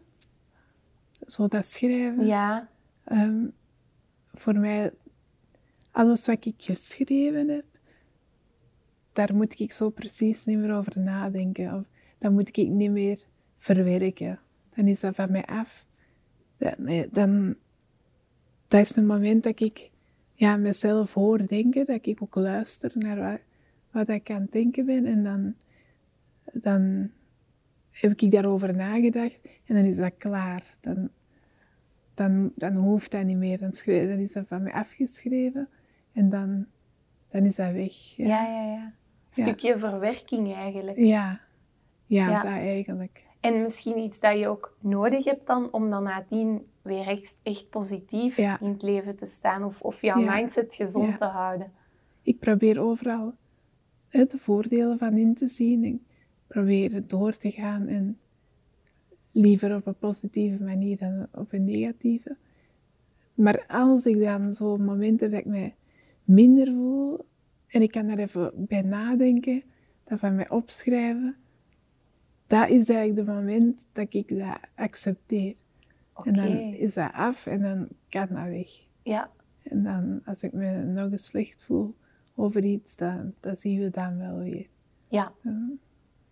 zo 1.26 1.48
dat 1.48 1.66
schrijven. 1.66 2.26
Ja, 2.26 2.68
Ehm, 3.04 3.44
voor 4.34 4.54
mij, 4.54 4.92
alles 5.92 6.26
wat 6.26 6.44
ik 6.44 6.54
geschreven 6.56 7.48
heb, 7.48 7.64
daar 9.12 9.34
moet 9.34 9.60
ik 9.60 9.72
zo 9.72 9.90
precies 9.90 10.44
niet 10.44 10.58
meer 10.58 10.74
over 10.74 10.98
nadenken. 10.98 11.74
Of 11.74 11.84
dat 12.18 12.32
moet 12.32 12.48
ik 12.48 12.68
niet 12.68 12.90
meer 12.90 13.24
verwerken. 13.58 14.38
Dan 14.74 14.86
is 14.86 15.00
dat 15.00 15.14
van 15.14 15.30
mij 15.30 15.44
af. 15.44 15.86
Dan, 16.56 16.74
nee, 16.78 17.08
dan, 17.10 17.56
dat 18.66 18.80
is 18.80 18.96
een 18.96 19.06
moment 19.06 19.42
dat 19.42 19.60
ik 19.60 19.90
ja, 20.34 20.56
mezelf 20.56 21.14
hoor 21.14 21.46
denken, 21.46 21.84
dat 21.84 22.06
ik 22.06 22.22
ook 22.22 22.34
luister 22.34 22.92
naar 22.94 23.40
wat, 23.90 24.08
ik 24.08 24.30
aan 24.30 24.42
het 24.42 24.52
denken 24.52 24.86
ben. 24.86 25.06
En 25.06 25.24
dan, 25.24 25.54
dan 26.52 27.10
heb 27.90 28.20
ik 28.20 28.30
daarover 28.30 28.76
nagedacht 28.76 29.38
en 29.64 29.74
dan 29.74 29.84
is 29.84 29.96
dat 29.96 30.16
klaar. 30.16 30.76
Dan, 30.80 31.10
dan, 32.14 32.52
dan 32.54 32.76
hoeft 32.76 33.10
dat 33.10 33.24
niet 33.24 33.36
meer. 33.36 33.58
Dan, 33.58 33.72
dan 33.84 34.18
is 34.18 34.32
dat 34.32 34.48
van 34.48 34.62
mij 34.62 34.72
afgeschreven 34.72 35.68
en 36.12 36.30
dan, 36.30 36.66
dan 37.30 37.44
is 37.44 37.56
dat 37.56 37.72
weg. 37.72 37.94
ja, 38.16 38.26
ja. 38.46 38.62
ja. 38.72 38.84
Een 38.84 39.44
stukje 39.44 39.78
verwerking 39.78 40.54
eigenlijk. 40.54 40.98
Ja, 40.98 41.40
ja, 42.06 42.34
dat 42.42 42.44
eigenlijk. 42.44 43.22
En 43.40 43.62
misschien 43.62 43.98
iets 43.98 44.20
dat 44.20 44.38
je 44.38 44.48
ook 44.48 44.76
nodig 44.80 45.24
hebt 45.24 45.46
dan 45.46 45.72
om 45.72 45.90
dan 45.90 46.02
nadien 46.02 46.66
weer 46.82 47.06
echt, 47.06 47.38
echt 47.42 47.70
positief 47.70 48.36
Ja. 48.36 48.60
in 48.60 48.68
het 48.68 48.82
leven 48.82 49.16
te 49.16 49.26
staan 49.26 49.64
of, 49.64 49.80
of 49.82 50.02
jouw 50.02 50.20
Ja. 50.20 50.34
mindset 50.34 50.74
gezond 50.74 51.06
Ja. 51.06 51.16
te 51.16 51.24
houden. 51.24 51.72
Ik 52.22 52.38
probeer 52.38 52.80
overal 52.80 53.34
hè, 54.08 54.24
de 54.24 54.38
voordelen 54.38 54.98
van 54.98 55.16
in 55.16 55.34
te 55.34 55.48
zien. 55.48 55.84
Ik 55.84 55.98
probeer 56.46 57.02
door 57.06 57.36
te 57.36 57.50
gaan 57.50 57.86
en 57.86 58.18
liever 59.30 59.74
op 59.76 59.86
een 59.86 59.98
positieve 59.98 60.62
manier 60.62 60.98
dan 60.98 61.26
op 61.34 61.52
een 61.52 61.64
negatieve. 61.64 62.36
Maar 63.34 63.64
als 63.68 64.06
ik 64.06 64.20
dan 64.20 64.52
zo 64.52 64.76
momenten 64.76 65.30
dat 65.30 65.40
ik 65.40 65.46
mij 65.46 65.74
minder 66.34 66.66
voel 66.66 67.26
en 67.66 67.82
ik 67.82 67.90
kan 67.90 68.06
daar 68.06 68.18
even 68.18 68.52
bij 68.54 68.82
nadenken, 68.82 69.62
dat 70.04 70.18
van 70.18 70.34
mij 70.34 70.50
opschrijven, 70.50 71.36
dat 72.46 72.68
is 72.68 72.88
eigenlijk 72.88 73.26
de 73.26 73.32
moment 73.32 73.86
dat 73.92 74.06
ik 74.14 74.38
dat 74.38 74.58
accepteer. 74.74 75.54
En 76.24 76.34
dan 76.34 76.56
is 76.56 76.94
dat 76.94 77.12
af 77.12 77.46
en 77.46 77.60
dan 77.62 77.88
kan 78.08 78.26
dat 78.30 78.44
weg. 78.44 78.70
Ja, 79.02 79.30
En 79.62 79.82
dan, 79.82 80.20
als 80.24 80.42
ik 80.42 80.52
me 80.52 80.84
nog 80.84 81.10
eens 81.10 81.26
slecht 81.26 81.62
voel 81.62 81.94
over 82.34 82.64
iets, 82.64 82.96
dan, 82.96 83.34
dan 83.40 83.56
zien 83.56 83.80
we 83.80 83.90
dan 83.90 84.18
wel 84.18 84.38
weer. 84.38 84.66
ja. 85.08 85.32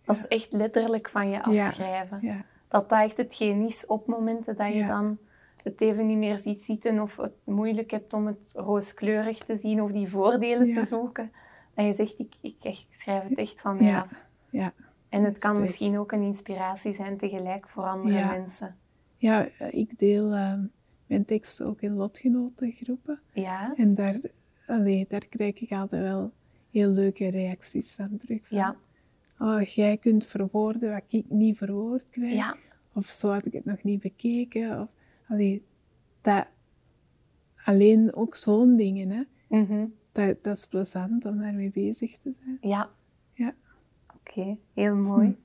Dat 0.05 0.15
is 0.15 0.27
echt 0.27 0.51
letterlijk 0.51 1.09
van 1.09 1.29
je 1.29 1.43
afschrijven. 1.43 2.19
Ja, 2.21 2.45
Dat 2.67 2.89
dat 2.89 2.99
echt 2.99 3.17
hetgeen 3.17 3.65
is 3.65 3.85
op 3.85 4.07
momenten 4.07 4.55
dat 4.55 4.73
je 4.73 4.85
dan 4.85 5.17
het 5.63 5.81
even 5.81 6.07
niet 6.07 6.17
meer 6.17 6.37
ziet 6.37 6.63
zitten 6.63 6.99
of 6.99 7.17
het 7.17 7.33
moeilijk 7.43 7.91
hebt 7.91 8.13
om 8.13 8.27
het 8.27 8.51
rooskleurig 8.55 9.37
te 9.37 9.55
zien 9.55 9.81
of 9.81 9.91
die 9.91 10.07
voordelen 10.07 10.67
Ja. 10.67 10.73
te 10.79 10.85
zoeken. 10.85 11.31
Dat 11.75 11.85
je 11.85 11.93
zegt, 11.93 12.19
ik, 12.19 12.33
ik, 12.41 12.55
ik 12.61 12.85
schrijf 12.89 13.23
het 13.29 13.37
echt 13.37 13.61
van 13.61 13.75
mij 13.75 13.85
Ja. 13.87 13.99
af. 14.01 14.13
ja. 14.49 14.73
En 15.09 15.23
het 15.23 15.39
kan 15.39 15.59
misschien 15.59 15.97
ook 15.97 16.11
een 16.11 16.21
inspiratie 16.21 16.93
zijn 16.93 17.17
tegelijk 17.17 17.69
voor 17.69 17.83
andere 17.83 18.17
Ja. 18.17 18.31
mensen. 18.31 18.75
ja 19.17 19.47
eh, 19.57 19.73
ik 19.73 19.99
deel 19.99 20.31
eh, 20.33 20.53
mijn 21.07 21.25
teksten 21.25 21.65
ook 21.65 21.81
in 21.81 21.93
lotgenotengroepen. 21.95 23.19
Ja. 23.33 23.73
En 23.77 23.93
daar, 23.93 24.19
allee, 24.67 25.05
daar 25.09 25.25
krijg 25.29 25.61
ik 25.61 25.71
altijd 25.71 26.01
wel 26.03 26.31
heel 26.71 26.89
leuke 26.89 27.27
reacties 27.29 27.93
van 27.95 28.17
terug. 28.17 28.47
Van, 28.47 28.57
Ja. 28.57 28.75
Oh, 29.39 29.61
jij 29.61 29.97
kunt 29.97 30.25
verwoorden 30.25 30.91
wat 30.91 31.03
ik 31.07 31.25
niet 31.29 31.57
verwoord 31.57 32.03
krijg. 32.09 32.33
Ja. 32.33 32.55
Of 32.93 33.05
zo 33.05 33.29
had 33.29 33.45
ik 33.45 33.53
het 33.53 33.65
nog 33.65 33.83
niet 33.83 33.99
bekeken. 34.01 34.81
Of, 34.81 34.93
allee, 35.31 35.65
dat, 36.21 36.45
alleen 37.63 38.15
ook 38.15 38.35
zo'n 38.35 38.75
dingen, 38.75 39.09
hè. 39.09 39.21
Mhm. 39.57 39.85
Dat, 40.11 40.43
dat 40.43 40.57
is 40.57 40.67
plezant 40.67 41.25
om 41.25 41.39
daarmee 41.39 41.69
bezig 41.71 42.17
te 42.17 42.33
zijn. 42.43 42.57
Ja. 42.61 42.89
Ja. 43.33 43.53
Oké, 44.15 44.57
heel 44.73 44.95
mooi. 44.95 45.37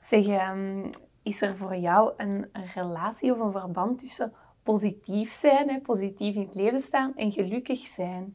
Zeg, 0.00 0.26
ehm, 0.26 0.84
is 1.22 1.42
er 1.42 1.56
voor 1.56 1.76
jou 1.76 2.12
een, 2.16 2.46
een 2.52 2.66
relatie 2.74 3.32
of 3.32 3.38
een 3.40 3.52
verband 3.52 3.98
tussen 3.98 4.32
positief 4.62 5.32
zijn, 5.32 5.68
hè, 5.68 5.80
positief 5.80 6.34
in 6.34 6.40
het 6.40 6.54
leven 6.54 6.80
staan 6.80 7.16
en 7.16 7.32
gelukkig 7.32 7.86
zijn? 7.86 8.34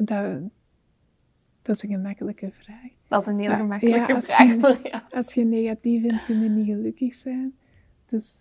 Dat, 0.00 0.40
dat 1.62 1.76
is 1.76 1.82
een 1.82 1.88
gemakkelijke 1.90 2.50
vraag. 2.52 2.90
Dat 3.08 3.20
is 3.20 3.26
een 3.26 3.38
heel 3.38 3.50
Ja, 3.50 3.56
gemakkelijke 3.56 4.12
ja, 4.12 4.22
vraag 4.22 4.46
je- 4.48 4.58
voor 4.60 4.90
jou. 4.90 5.02
Als 5.10 5.34
je 5.34 5.44
negatief 5.44 6.02
bent, 6.02 6.24
kun 6.24 6.40
je 6.42 6.48
niet 6.48 6.66
gelukkig 6.66 7.14
zijn. 7.14 7.56
Dus 8.06 8.40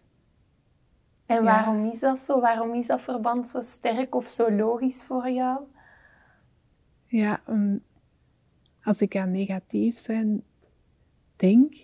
En 1.27 1.43
waarom 1.43 1.85
is 1.85 1.99
dat 1.99 2.19
zo? 2.19 2.39
Waarom 2.39 2.73
is 2.73 2.87
dat 2.87 3.01
verband 3.01 3.47
zo 3.47 3.61
sterk 3.61 4.15
of 4.15 4.29
zo 4.29 4.51
logisch 4.51 5.03
voor 5.03 5.29
jou? 5.29 5.59
ja, 7.09 7.41
als 8.83 9.01
ik 9.01 9.15
aan 9.15 9.31
negatief 9.31 9.97
zijn 9.97 10.43
denk, 11.35 11.75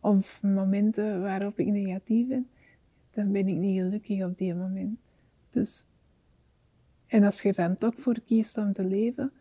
of 0.00 0.42
momenten 0.42 1.22
waarop 1.22 1.58
ik 1.58 1.66
negatief 1.66 2.26
ben, 2.28 2.48
dan 3.10 3.32
ben 3.32 3.48
ik 3.48 3.56
niet 3.56 3.80
gelukkig 3.80 4.24
op 4.24 4.38
die 4.38 4.54
moment. 4.54 4.98
Dus, 5.50 5.84
en 7.06 7.22
als 7.24 7.42
je 7.42 7.48
er 7.48 7.54
dan 7.54 7.76
toch 7.76 7.94
voor 7.96 8.20
kiest 8.26 8.58
om 8.58 8.72
te 8.72 8.84
leven, 8.84 9.32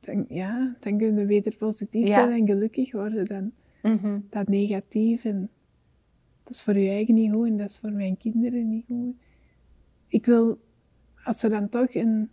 dan, 0.00 0.24
ja, 0.28 0.76
dan 0.80 0.98
kun 0.98 1.16
je 1.16 1.24
beter 1.26 1.56
positief 1.56 2.06
Ja. 2.08 2.14
zijn 2.14 2.40
en 2.40 2.46
gelukkig 2.46 2.92
worden 2.92 3.24
dan 3.24 3.52
Mhm. 3.82 4.20
dat 4.30 4.48
negatief. 4.48 5.24
En 5.24 5.50
dat 6.44 6.54
is 6.54 6.62
voor 6.62 6.78
je 6.78 6.88
eigen 6.90 7.14
niet 7.14 7.32
goed 7.32 7.46
en 7.46 7.56
dat 7.56 7.68
is 7.70 7.78
voor 7.78 7.92
mijn 7.92 8.16
kinderen 8.16 8.68
niet 8.68 8.84
goed. 8.86 9.16
Ik 10.06 10.26
wil, 10.26 10.58
als 11.24 11.38
ze 11.38 11.48
dan 11.48 11.68
toch 11.68 11.94
een 11.94 12.30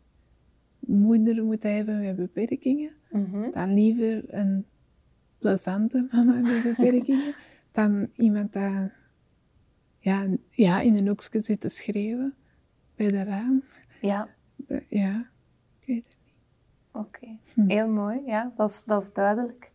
moeder 0.80 1.44
moeten 1.44 1.76
hebben 1.76 2.02
met 2.02 2.16
beperkingen, 2.16 2.92
Mhm. 3.12 3.52
dan 3.52 3.74
liever 3.74 4.24
een 4.34 4.66
plezante 5.38 6.08
mama 6.12 6.34
met 6.34 6.64
beperkingen 6.64 7.36
dan 7.72 8.10
iemand 8.16 8.54
dat 8.54 8.90
ja, 10.00 10.28
ja, 10.50 10.80
in 10.82 10.96
een 10.96 11.08
hoekje 11.08 11.40
zit 11.40 11.60
te 11.60 11.70
schreeuwen 11.70 12.34
bij 12.96 13.08
de 13.08 13.24
raam. 13.24 13.64
Ja, 14.02 14.30
De- 14.56 14.84
ja, 14.88 15.30
ik 15.80 15.88
weet 15.88 16.04
het 16.08 16.18
niet. 16.26 16.36
oké. 16.92 17.28
Hm. 17.54 17.68
Heel 17.70 17.88
mooi, 17.90 18.22
ja, 18.26 18.54
dat 18.58 18.70
is, 18.70 18.84
dat 18.84 19.02
is 19.02 19.14
duidelijk. 19.14 19.72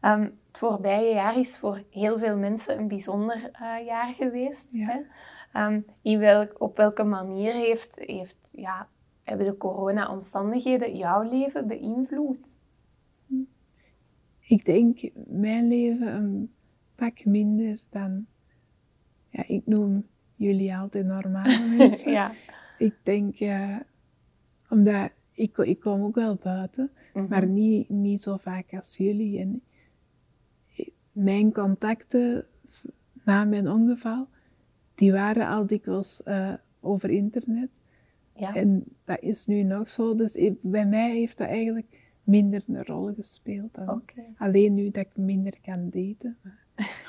Ehm, 0.00 0.28
het 0.52 0.60
voorbije 0.60 1.14
jaar 1.14 1.38
is 1.38 1.58
voor 1.58 1.82
heel 1.90 2.18
veel 2.18 2.36
mensen 2.36 2.78
een 2.78 2.88
bijzonder 2.88 3.50
eh, 3.52 3.86
jaar 3.86 4.14
geweest. 4.14 4.68
Ja. 4.70 4.86
Hè? 4.86 5.00
Ehm, 5.52 5.80
in 6.02 6.18
welk, 6.18 6.54
op 6.60 6.76
welke 6.76 7.04
manier 7.04 7.52
heeft, 7.52 7.98
heeft, 7.98 8.36
ja, 8.50 8.88
hebben 9.22 9.46
de 9.46 9.56
corona-omstandigheden 9.56 10.96
jouw 10.96 11.22
leven 11.30 11.66
beïnvloed? 11.66 12.58
Ik 14.40 14.64
denk 14.64 15.00
mijn 15.26 15.68
leven 15.68 16.14
een 16.14 16.52
pak 16.94 17.24
minder 17.24 17.80
dan, 17.90 18.26
ja, 19.28 19.44
ik 19.46 19.66
noem 19.66 20.06
jullie 20.36 20.76
altijd 20.76 21.06
normale 21.06 21.68
mensen. 21.76 22.12
ja. 22.12 22.32
Ik 22.78 22.94
denk, 23.02 23.38
eh, 23.40 23.76
omdat 24.68 25.10
ik, 25.32 25.56
ik 25.56 25.80
kom 25.80 26.02
ook 26.02 26.14
wel 26.14 26.38
buiten, 26.42 26.90
Mhm. 27.14 27.26
maar 27.28 27.46
niet, 27.46 27.88
niet 27.88 28.22
zo 28.22 28.36
vaak 28.36 28.74
als 28.74 28.96
jullie. 28.96 29.40
En 29.40 29.62
mijn 31.12 31.52
contacten 31.52 32.46
na 33.24 33.44
mijn 33.44 33.68
ongeval, 33.70 34.28
die 34.94 35.12
waren 35.12 35.46
al 35.48 35.66
dikwijls 35.66 36.22
eh, 36.22 36.52
over 36.80 37.10
internet. 37.10 37.68
ja. 38.36 38.54
En 38.54 38.84
dat 39.04 39.20
is 39.20 39.46
nu 39.46 39.62
nog 39.62 39.90
zo. 39.90 40.14
Dus 40.14 40.34
ik- 40.34 40.58
bij 40.62 40.86
mij 40.86 41.10
heeft 41.10 41.38
dat 41.38 41.46
eigenlijk 41.48 41.86
minder 42.24 42.62
een 42.66 42.84
rol 42.84 43.12
gespeeld. 43.14 43.74
Dan. 43.74 44.02
Alleen 44.38 44.74
nu 44.74 44.90
dat 44.90 45.04
ik 45.06 45.16
minder 45.16 45.54
kan 45.62 45.90
daten. 45.90 46.36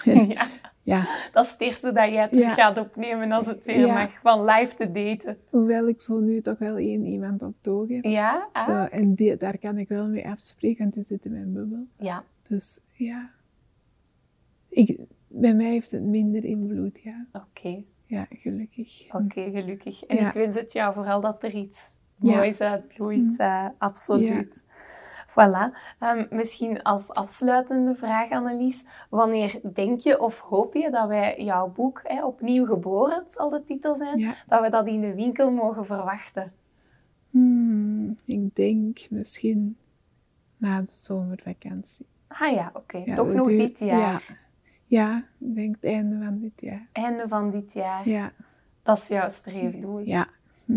ja. 0.34 0.48
Ja, 0.86 1.06
Dat 1.34 1.46
is 1.46 1.52
het 1.52 1.62
eerste 1.62 1.92
dat 1.92 2.10
jij 2.10 2.28
terug 2.28 2.44
Ja. 2.44 2.54
gaat 2.54 2.78
opnemen 2.78 3.32
als 3.32 3.46
het 3.46 3.66
weer 3.66 3.80
Ja. 3.86 3.94
mag, 3.94 4.20
van 4.22 4.46
live 4.46 4.76
te 4.76 4.92
daten. 4.92 5.38
hoewel 5.50 5.88
ik 5.88 6.02
zo 6.02 6.20
nu 6.20 6.42
toch 6.42 6.58
wel 6.58 6.78
één 6.78 7.06
iemand 7.06 7.42
op 7.42 7.56
toog 7.62 7.88
heb. 7.90 8.04
Ja? 8.04 8.48
Ah. 8.54 8.86
En 8.92 9.14
die, 9.14 9.38
daar 9.38 9.58
kan 9.58 9.78
ik 9.78 9.88
wel 9.88 10.08
mee 10.08 10.28
afspreken, 10.28 10.82
want 10.82 10.94
die 10.94 11.04
zit 11.04 11.26
in 11.26 11.32
mijn 11.32 11.54
bubbel. 11.54 11.88
Ja, 11.98 12.24
Dus 12.48 12.80
ja, 12.92 13.30
ik, 14.74 14.98
bij 15.28 15.54
mij 15.54 15.70
heeft 15.70 15.92
het 15.92 16.04
minder 16.04 16.44
invloed, 16.46 17.00
ja. 17.04 17.26
oké. 17.34 17.84
Ja, 18.06 18.26
gelukkig. 18.30 19.06
Oké, 19.14 19.50
gelukkig. 19.52 20.04
En 20.04 20.16
Ja. 20.16 20.28
ik 20.28 20.34
wens 20.34 20.56
het 20.60 20.74
jou 20.74 20.94
vooral 20.94 21.22
dat 21.22 21.44
er 21.44 21.54
iets 21.54 21.98
Ja. 22.20 22.36
moois 22.36 22.62
uitbloeit. 22.62 23.22
Mm. 23.22 23.34
eh, 23.38 23.66
absoluut. 23.78 24.66
Voilà. 25.28 25.78
Ehm, 26.00 26.26
misschien 26.30 26.82
als 26.82 27.12
afsluitende 27.12 27.96
vraag, 27.96 28.30
Annelies. 28.32 28.86
Wanneer 29.10 29.60
denk 29.74 30.00
je 30.00 30.20
of 30.20 30.40
hoop 30.40 30.74
je 30.74 30.90
dat 30.92 31.08
wij 31.08 31.44
jouw 31.44 31.68
boek, 31.72 32.02
hè, 32.04 32.26
Opnieuw 32.26 32.66
Geboren 32.66 33.24
zal 33.28 33.50
de 33.50 33.64
titel 33.64 33.96
zijn, 33.96 34.36
dat 34.48 34.62
we 34.62 34.70
dat 34.70 34.88
in 34.88 35.02
de 35.02 35.14
winkel 35.14 35.52
mogen 35.52 35.86
verwachten? 35.86 36.52
Hmm, 37.30 38.18
ik 38.26 38.56
denk 38.56 39.00
misschien 39.10 39.78
na 40.58 40.82
de 40.82 40.92
zomervakantie. 40.94 42.06
Ah 42.28 42.54
ja, 42.54 42.72
oké. 42.74 43.16
Toch 43.16 43.34
nog 43.34 43.48
duurt- 43.48 43.60
dit 43.60 43.80
jaar. 43.80 44.42
Ja. 44.96 45.18
ik 45.40 45.56
denk 45.56 45.76
het 45.76 45.84
einde 45.84 46.24
van 46.24 46.40
dit 46.40 46.62
jaar. 46.62 46.88
Einde 46.92 47.28
van 47.28 47.50
dit 47.52 47.74
jaar. 47.74 48.10
Ja, 48.10 48.32
Dat 48.84 48.98
is 48.98 49.08
jouw 49.08 49.30
streefdoel. 49.30 50.00
ja, 50.00 50.28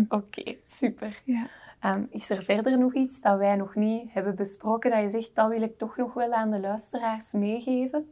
Oké, 0.09 0.55
super. 0.63 1.21
ja. 1.25 1.47
Ehm, 1.79 2.03
is 2.09 2.29
er 2.29 2.43
verder 2.43 2.77
nog 2.77 2.93
iets 2.95 3.21
dat 3.21 3.37
wij 3.37 3.55
nog 3.55 3.75
niet 3.75 4.13
hebben 4.13 4.35
besproken, 4.35 4.91
dat 4.91 5.01
je 5.01 5.09
zegt, 5.09 5.35
dat 5.35 5.49
wil 5.49 5.61
ik 5.61 5.77
toch 5.77 5.97
nog 5.97 6.13
wel 6.13 6.33
aan 6.33 6.51
de 6.51 6.59
luisteraars 6.59 7.31
meegeven? 7.31 8.09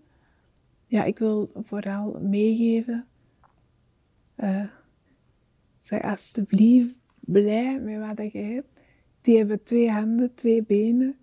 Ja, 0.88 1.04
ik 1.04 1.20
wil 1.20 1.52
vooral 1.64 2.18
meegeven. 2.22 3.06
eh 4.36 4.64
zeg 5.80 6.02
alsjeblieft 6.02 6.96
blij 7.20 7.80
met 7.80 8.18
wat 8.18 8.32
je 8.32 8.40
hebt. 8.40 8.80
Die 9.22 9.38
hebben 9.38 9.64
twee 9.64 9.92
handen, 9.92 10.34
twee 10.36 10.64
benen. 10.64 11.16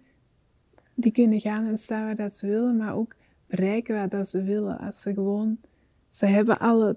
Die 0.95 1.13
kunnen 1.13 1.41
gaan 1.41 1.67
en 1.67 1.79
staan 1.79 2.05
waar 2.05 2.17
dat 2.17 2.33
ze 2.33 2.47
willen, 2.47 2.77
maar 2.77 2.95
ook 2.95 3.15
bereiken 3.57 3.97
wat 3.97 4.11
dat 4.11 4.29
ze 4.29 4.43
willen. 4.43 4.79
Als 4.79 5.01
ze 5.01 5.15
gewoon, 5.15 5.59
ze 6.11 6.27
hebben 6.27 6.59
alle 6.59 6.97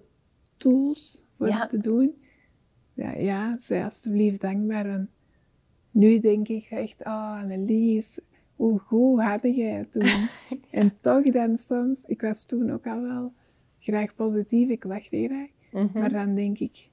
tools 0.58 1.24
voor 1.38 1.48
Ja. 1.48 1.60
het 1.60 1.70
te 1.70 1.78
doen. 1.78 2.16
Ja, 2.94 3.12
ja, 3.12 3.58
zij 3.60 3.84
alsjeblieft 3.84 4.42
dankbaar. 4.42 4.88
Want 4.88 5.10
nu 5.92 6.20
denk 6.20 6.48
ik 6.48 6.66
echt, 6.70 7.00
oh 7.00 7.40
Annelies, 7.42 8.20
hoe 8.56 8.80
goed 8.80 9.22
had 9.22 9.42
jij 9.42 9.72
het 9.72 9.92
toen? 9.92 10.28
En 10.72 10.94
toch 11.02 11.24
dan 11.32 11.58
soms, 11.58 12.06
ik 12.06 12.22
was 12.22 12.46
toen 12.46 12.72
ook 12.72 12.88
al 12.88 13.02
wel 13.02 13.34
graag 13.80 14.16
positief, 14.16 14.70
ik 14.70 14.84
lachte 14.84 15.26
graag. 15.28 15.50
Mhm. 15.72 16.00
Maar 16.00 16.12
dan 16.12 16.36
denk 16.36 16.60
ik, 16.60 16.90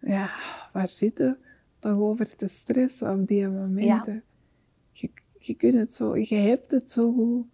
ja, 0.00 0.30
waar 0.72 0.88
zitten 0.88 1.38
toch 1.78 1.98
over 1.98 2.36
te 2.36 2.46
stressen 2.48 3.20
op 3.20 3.26
die 3.26 3.48
momenten? 3.48 4.22
Je, 4.92 5.10
je 5.38 5.54
kunt 5.54 5.74
het 5.74 5.92
zo, 5.92 6.16
je 6.16 6.34
hebt 6.34 6.70
het 6.70 6.90
zo 6.90 7.12
goed. 7.12 7.46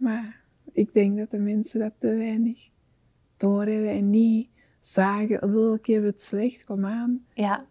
Maar 0.00 0.40
ik 0.72 0.92
denk 0.92 1.18
dat 1.18 1.30
de 1.30 1.38
mensen 1.38 1.80
dat 1.80 1.92
te 1.98 2.14
weinig 2.14 2.68
doorhebben 3.36 3.90
en 3.90 4.10
niet 4.10 4.48
zagen, 4.80 5.42
oh, 5.42 5.74
ik 5.74 5.86
heb 5.86 6.02
het 6.04 6.22
slecht, 6.22 6.64
kom 6.64 6.84
aan. 6.86 7.24
Ja, 7.34 7.64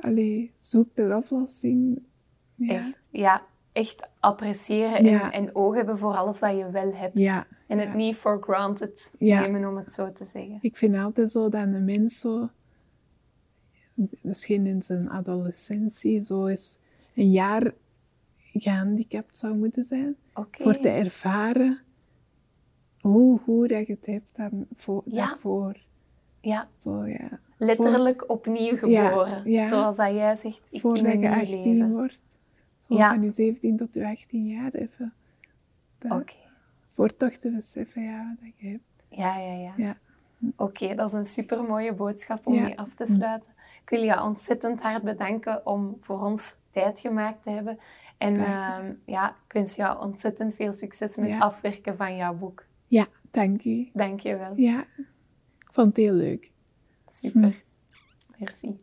Allee, 0.00 0.52
zoek 0.56 0.94
de 0.94 1.16
oplossing. 1.16 2.02
Ja, 2.54 2.74
echt, 2.74 2.98
ja, 3.10 3.42
echt 3.72 4.08
appreciëren 4.20 5.04
Ja. 5.04 5.32
en, 5.32 5.46
en 5.46 5.54
oog 5.54 5.74
hebben 5.74 5.98
voor 5.98 6.14
alles 6.16 6.40
wat 6.40 6.56
je 6.56 6.70
wel 6.70 6.94
hebt. 6.94 7.18
ja. 7.18 7.46
En 7.66 7.78
het 7.78 7.88
ja. 7.88 7.94
niet 7.94 8.16
for 8.16 8.42
granted 8.42 9.12
nemen, 9.18 9.68
om 9.68 9.76
het 9.76 9.92
zo 9.92 10.12
te 10.12 10.24
zeggen. 10.24 10.58
Ik 10.60 10.76
vind 10.76 10.94
altijd 10.94 11.30
zo 11.30 11.48
dat 11.48 11.62
een 11.62 11.84
mens 11.84 12.18
zo, 12.18 12.48
misschien 14.20 14.66
in 14.66 14.82
zijn 14.82 15.10
adolescentie, 15.10 16.22
zo 16.22 16.44
is 16.46 16.78
een 17.14 17.30
jaar 17.30 17.72
gehandicapt 18.60 19.36
zou 19.36 19.54
moeten 19.54 19.84
zijn. 19.84 20.16
Oké. 20.34 20.62
Voor 20.62 20.76
te 20.76 20.88
ervaren 20.88 21.78
hoe 23.00 23.38
goed 23.38 23.68
dat 23.68 23.86
je 23.86 23.92
het 23.92 24.06
hebt 24.06 24.28
dan 24.36 24.66
voor, 24.76 25.02
Ja. 25.04 25.26
daarvoor. 25.26 25.76
Ja, 26.40 26.68
Zo, 26.76 27.04
ja. 27.06 27.28
letterlijk 27.56 28.30
opnieuw 28.30 28.76
geboren. 28.76 29.50
ja. 29.50 29.66
Zoals 29.68 29.96
dat 29.96 30.10
jij 30.14 30.36
zegt, 30.36 30.60
ik, 30.70 30.80
Voordat 30.80 31.12
je 31.12 31.18
nieuw 31.18 31.30
18 31.30 31.62
leven. 31.76 31.90
wordt. 31.92 32.22
Zo 32.76 32.96
van 32.96 33.22
je 33.22 33.30
17 33.30 33.76
tot 33.76 33.94
je 33.94 34.06
18 34.06 34.46
jaar 34.46 34.72
even. 34.72 35.12
Dat- 35.98 36.12
Oké. 36.20 36.32
Voor 36.94 37.16
toch 37.16 37.32
te 37.32 37.50
beseffen 37.50 38.02
ja, 38.02 38.36
wat 38.40 38.50
je 38.56 38.68
hebt. 38.68 38.82
Ja, 39.08 39.38
ja, 39.38 39.52
ja. 39.52 39.72
Ja. 39.76 39.96
Oké, 40.56 40.94
dat 40.94 41.08
is 41.08 41.14
een 41.14 41.24
super 41.24 41.62
mooie 41.62 41.92
boodschap 41.92 42.46
om 42.46 42.60
mee 42.62 42.78
af 42.78 42.94
te 42.94 43.04
sluiten. 43.06 43.50
Ik 43.82 43.88
wil 43.90 44.02
je 44.02 44.22
ontzettend 44.22 44.80
hard 44.80 45.02
bedanken 45.02 45.66
om 45.66 45.96
voor 46.00 46.22
ons 46.24 46.54
tijd 46.70 47.00
gemaakt 47.00 47.42
te 47.42 47.50
hebben. 47.50 47.78
En 48.18 48.36
ehm, 48.36 48.92
ja, 49.04 49.30
ik 49.30 49.52
wens 49.52 49.76
jou 49.76 50.00
ontzettend 50.00 50.54
veel 50.54 50.72
succes 50.72 51.16
met 51.16 51.30
het 51.30 51.40
afwerken 51.40 51.96
van 51.96 52.16
jouw 52.16 52.34
boek. 52.34 52.64
Ja, 52.86 53.06
dank 53.30 53.64
u. 53.64 53.88
Dank 53.92 54.20
je 54.20 54.36
wel. 54.36 54.52
Ja, 54.56 54.80
ik 55.58 55.72
vond 55.72 55.86
het 55.86 55.96
heel 55.96 56.14
leuk. 56.14 56.50
Super. 57.06 57.62
Merci. 58.36 58.76